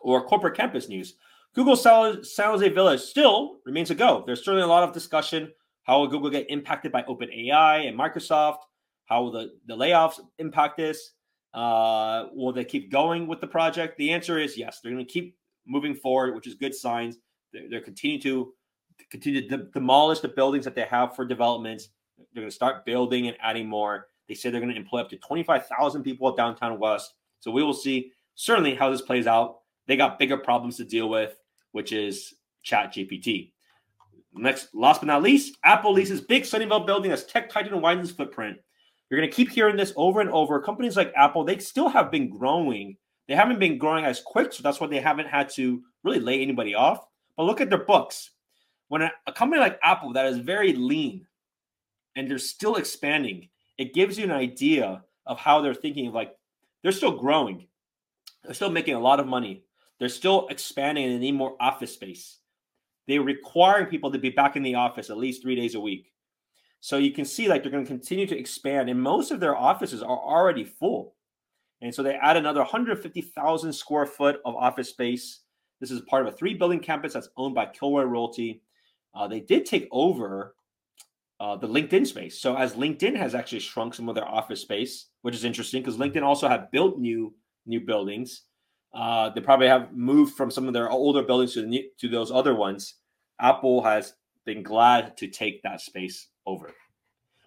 or 0.00 0.26
corporate 0.26 0.56
campus 0.56 0.88
news. 0.88 1.16
Google 1.54 1.76
San 1.76 2.22
Jose 2.24 2.68
Village 2.70 3.00
still 3.00 3.58
remains 3.66 3.90
a 3.90 3.94
go. 3.94 4.24
There's 4.26 4.42
certainly 4.42 4.64
a 4.64 4.66
lot 4.66 4.84
of 4.84 4.94
discussion. 4.94 5.52
How 5.82 6.00
will 6.00 6.08
Google 6.08 6.30
get 6.30 6.50
impacted 6.50 6.92
by 6.92 7.02
OpenAI 7.02 7.86
and 7.86 7.98
Microsoft? 7.98 8.60
How 9.04 9.22
will 9.22 9.32
the, 9.32 9.50
the 9.66 9.76
layoffs 9.76 10.18
impact 10.38 10.78
this? 10.78 11.12
Uh, 11.56 12.26
will 12.34 12.52
they 12.52 12.64
keep 12.64 12.92
going 12.92 13.26
with 13.26 13.40
the 13.40 13.46
project? 13.46 13.96
The 13.96 14.12
answer 14.12 14.38
is 14.38 14.58
yes. 14.58 14.80
They're 14.80 14.92
going 14.92 15.04
to 15.04 15.10
keep 15.10 15.38
moving 15.66 15.94
forward, 15.94 16.34
which 16.34 16.46
is 16.46 16.54
good 16.54 16.74
signs. 16.74 17.16
They're, 17.52 17.68
they're 17.70 17.80
continuing 17.80 18.20
to 18.22 18.52
continue 19.10 19.40
to 19.48 19.56
de- 19.56 19.64
demolish 19.72 20.20
the 20.20 20.28
buildings 20.28 20.66
that 20.66 20.74
they 20.74 20.82
have 20.82 21.16
for 21.16 21.24
developments. 21.24 21.88
They're 22.18 22.42
going 22.42 22.50
to 22.50 22.54
start 22.54 22.84
building 22.84 23.26
and 23.28 23.36
adding 23.40 23.68
more. 23.68 24.08
They 24.28 24.34
say 24.34 24.50
they're 24.50 24.60
going 24.60 24.72
to 24.72 24.78
employ 24.78 25.00
up 25.00 25.08
to 25.10 25.16
25,000 25.16 26.02
people 26.02 26.28
at 26.28 26.36
downtown 26.36 26.78
West. 26.78 27.14
So 27.40 27.50
we 27.50 27.62
will 27.62 27.72
see 27.74 28.12
certainly 28.34 28.74
how 28.74 28.90
this 28.90 29.02
plays 29.02 29.26
out. 29.26 29.60
They 29.86 29.96
got 29.96 30.18
bigger 30.18 30.36
problems 30.36 30.76
to 30.76 30.84
deal 30.84 31.08
with, 31.08 31.38
which 31.72 31.92
is 31.92 32.34
Chat 32.64 32.92
GPT. 32.92 33.52
Next, 34.34 34.74
last 34.74 35.00
but 35.00 35.06
not 35.06 35.22
least, 35.22 35.56
Apple 35.64 35.94
leases 35.94 36.20
big 36.20 36.42
Sunnyvale 36.42 36.84
building 36.84 37.12
as 37.12 37.24
tech 37.24 37.48
titan 37.48 37.80
widens 37.80 38.10
footprint. 38.10 38.58
You're 39.08 39.20
going 39.20 39.30
to 39.30 39.34
keep 39.36 39.50
hearing 39.50 39.76
this 39.76 39.92
over 39.96 40.20
and 40.20 40.30
over. 40.30 40.60
Companies 40.60 40.96
like 40.96 41.12
Apple, 41.16 41.44
they 41.44 41.58
still 41.58 41.88
have 41.88 42.10
been 42.10 42.28
growing. 42.28 42.96
They 43.28 43.34
haven't 43.34 43.58
been 43.58 43.78
growing 43.78 44.04
as 44.04 44.20
quick, 44.20 44.52
so 44.52 44.62
that's 44.62 44.80
why 44.80 44.88
they 44.88 45.00
haven't 45.00 45.28
had 45.28 45.48
to 45.50 45.82
really 46.02 46.20
lay 46.20 46.42
anybody 46.42 46.74
off. 46.74 47.06
But 47.36 47.44
look 47.44 47.60
at 47.60 47.68
their 47.68 47.84
books. 47.84 48.30
When 48.88 49.02
a, 49.02 49.12
a 49.26 49.32
company 49.32 49.60
like 49.60 49.78
Apple 49.82 50.12
that 50.12 50.26
is 50.26 50.38
very 50.38 50.72
lean 50.72 51.26
and 52.14 52.30
they're 52.30 52.38
still 52.38 52.76
expanding, 52.76 53.48
it 53.78 53.94
gives 53.94 54.18
you 54.18 54.24
an 54.24 54.30
idea 54.30 55.02
of 55.26 55.38
how 55.38 55.60
they're 55.60 55.74
thinking 55.74 56.08
of 56.08 56.14
like 56.14 56.36
they're 56.82 56.92
still 56.92 57.16
growing. 57.16 57.66
They're 58.44 58.54
still 58.54 58.70
making 58.70 58.94
a 58.94 59.00
lot 59.00 59.20
of 59.20 59.26
money. 59.26 59.64
They're 59.98 60.08
still 60.08 60.46
expanding 60.48 61.04
and 61.04 61.14
they 61.14 61.18
need 61.18 61.32
more 61.32 61.56
office 61.60 61.92
space. 61.92 62.38
They're 63.08 63.22
requiring 63.22 63.86
people 63.86 64.10
to 64.12 64.18
be 64.18 64.30
back 64.30 64.56
in 64.56 64.62
the 64.62 64.74
office 64.74 65.10
at 65.10 65.16
least 65.16 65.42
three 65.42 65.56
days 65.56 65.74
a 65.74 65.80
week. 65.80 66.12
So 66.80 66.98
you 66.98 67.10
can 67.12 67.24
see 67.24 67.48
like 67.48 67.62
they're 67.62 67.72
going 67.72 67.84
to 67.84 67.90
continue 67.90 68.26
to 68.26 68.38
expand, 68.38 68.88
and 68.88 69.00
most 69.00 69.30
of 69.30 69.40
their 69.40 69.56
offices 69.56 70.02
are 70.02 70.18
already 70.18 70.64
full. 70.64 71.14
And 71.82 71.94
so 71.94 72.02
they 72.02 72.14
add 72.14 72.36
another 72.36 72.60
150,000 72.60 73.72
square 73.72 74.06
foot 74.06 74.40
of 74.44 74.54
office 74.54 74.90
space. 74.90 75.40
This 75.80 75.90
is 75.90 76.00
part 76.02 76.26
of 76.26 76.32
a 76.32 76.36
three 76.36 76.54
building 76.54 76.80
campus 76.80 77.12
that's 77.12 77.28
owned 77.36 77.54
by 77.54 77.66
Kilroy 77.66 78.02
Realty. 78.02 78.62
Uh, 79.14 79.28
they 79.28 79.40
did 79.40 79.66
take 79.66 79.88
over 79.90 80.54
uh, 81.38 81.56
the 81.56 81.68
LinkedIn 81.68 82.06
space. 82.06 82.40
So 82.40 82.56
as 82.56 82.74
LinkedIn 82.74 83.16
has 83.16 83.34
actually 83.34 83.60
shrunk 83.60 83.94
some 83.94 84.08
of 84.08 84.14
their 84.14 84.28
office 84.28 84.62
space, 84.62 85.08
which 85.22 85.34
is 85.34 85.44
interesting 85.44 85.82
because 85.82 85.98
LinkedIn 85.98 86.22
also 86.22 86.48
have 86.48 86.70
built 86.70 86.98
new 86.98 87.34
new 87.66 87.80
buildings. 87.80 88.42
Uh, 88.94 89.28
they 89.30 89.40
probably 89.40 89.66
have 89.66 89.92
moved 89.92 90.34
from 90.34 90.50
some 90.50 90.66
of 90.66 90.72
their 90.72 90.88
older 90.88 91.22
buildings 91.22 91.54
to 91.54 91.66
new, 91.66 91.82
to 91.98 92.08
those 92.08 92.30
other 92.30 92.54
ones. 92.54 92.94
Apple 93.40 93.82
has 93.82 94.14
been 94.46 94.62
glad 94.62 95.16
to 95.18 95.28
take 95.28 95.62
that 95.62 95.80
space 95.82 96.28
over. 96.46 96.72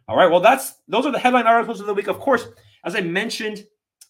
All 0.07 0.17
right, 0.17 0.29
well 0.29 0.39
that's 0.39 0.75
those 0.87 1.05
are 1.05 1.11
the 1.11 1.19
headline 1.19 1.47
articles 1.47 1.79
of 1.79 1.87
the 1.87 1.93
week. 1.93 2.07
Of 2.07 2.19
course, 2.19 2.45
as 2.83 2.95
I 2.95 3.01
mentioned, 3.01 3.65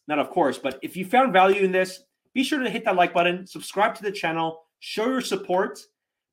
not 0.08 0.20
of 0.20 0.30
course, 0.30 0.58
but 0.58 0.80
if 0.82 0.98
you 0.98 1.06
found 1.06 1.32
value 1.32 1.64
in 1.64 1.72
this, 1.72 2.04
be 2.34 2.44
sure 2.44 2.60
to 2.60 2.70
hit 2.70 2.86
that 2.86 2.96
like 2.96 3.14
button, 3.14 3.46
subscribe 3.48 3.96
to 3.96 4.04
the 4.04 4.12
channel, 4.12 4.64
show 4.80 5.06
your 5.06 5.22
support 5.22 5.80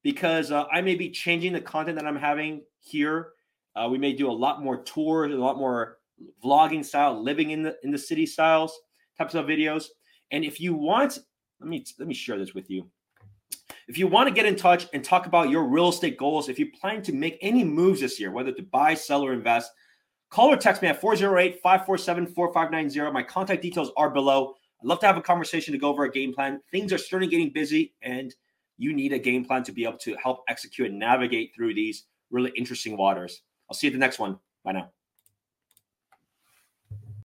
because 0.02 0.50
uh, 0.50 0.64
I 0.72 0.80
may 0.80 0.94
be 0.94 1.10
changing 1.10 1.52
the 1.52 1.60
content 1.60 1.98
that 1.98 2.06
I'm 2.06 2.16
having 2.16 2.62
here. 2.80 3.30
Uh, 3.74 3.88
we 3.90 3.98
may 3.98 4.12
do 4.12 4.30
a 4.30 4.32
lot 4.32 4.62
more 4.62 4.82
tours, 4.82 5.32
a 5.32 5.36
lot 5.36 5.58
more 5.58 5.98
vlogging 6.42 6.84
style, 6.84 7.22
living 7.22 7.50
in 7.50 7.62
the 7.62 7.76
in 7.82 7.90
the 7.90 7.98
city 7.98 8.24
styles 8.24 8.80
types 9.18 9.34
of 9.34 9.46
videos. 9.46 9.86
And 10.30 10.44
if 10.44 10.60
you 10.60 10.74
want, 10.74 11.18
let 11.60 11.68
me 11.68 11.84
let 11.98 12.08
me 12.08 12.14
share 12.14 12.38
this 12.38 12.54
with 12.54 12.70
you. 12.70 12.88
If 13.88 13.98
you 13.98 14.08
want 14.08 14.28
to 14.28 14.34
get 14.34 14.46
in 14.46 14.56
touch 14.56 14.86
and 14.92 15.04
talk 15.04 15.26
about 15.26 15.50
your 15.50 15.64
real 15.64 15.90
estate 15.90 16.16
goals, 16.16 16.48
if 16.48 16.58
you 16.58 16.70
plan 16.72 17.02
to 17.02 17.12
make 17.12 17.38
any 17.40 17.62
moves 17.62 18.00
this 18.00 18.18
year, 18.18 18.32
whether 18.32 18.52
to 18.52 18.62
buy, 18.62 18.94
sell, 18.94 19.24
or 19.24 19.32
invest, 19.32 19.70
call 20.30 20.52
or 20.52 20.56
text 20.56 20.82
me 20.82 20.88
at 20.88 21.00
408 21.00 21.60
547 21.62 22.26
4590. 22.34 23.12
My 23.12 23.22
contact 23.22 23.62
details 23.62 23.92
are 23.96 24.10
below. 24.10 24.54
I'd 24.82 24.88
love 24.88 25.00
to 25.00 25.06
have 25.06 25.16
a 25.16 25.22
conversation 25.22 25.72
to 25.72 25.78
go 25.78 25.88
over 25.88 26.04
a 26.04 26.10
game 26.10 26.34
plan. 26.34 26.60
Things 26.70 26.92
are 26.92 26.98
starting 26.98 27.30
getting 27.30 27.52
busy, 27.52 27.94
and 28.02 28.34
you 28.76 28.92
need 28.92 29.12
a 29.12 29.18
game 29.18 29.44
plan 29.44 29.62
to 29.64 29.72
be 29.72 29.84
able 29.84 29.98
to 29.98 30.16
help 30.16 30.42
execute 30.48 30.90
and 30.90 30.98
navigate 30.98 31.52
through 31.54 31.74
these 31.74 32.04
really 32.30 32.50
interesting 32.56 32.96
waters. 32.96 33.42
I'll 33.70 33.76
see 33.76 33.86
you 33.86 33.92
at 33.92 33.94
the 33.94 34.00
next 34.00 34.18
one. 34.18 34.38
Bye 34.64 34.72
now. 34.72 34.95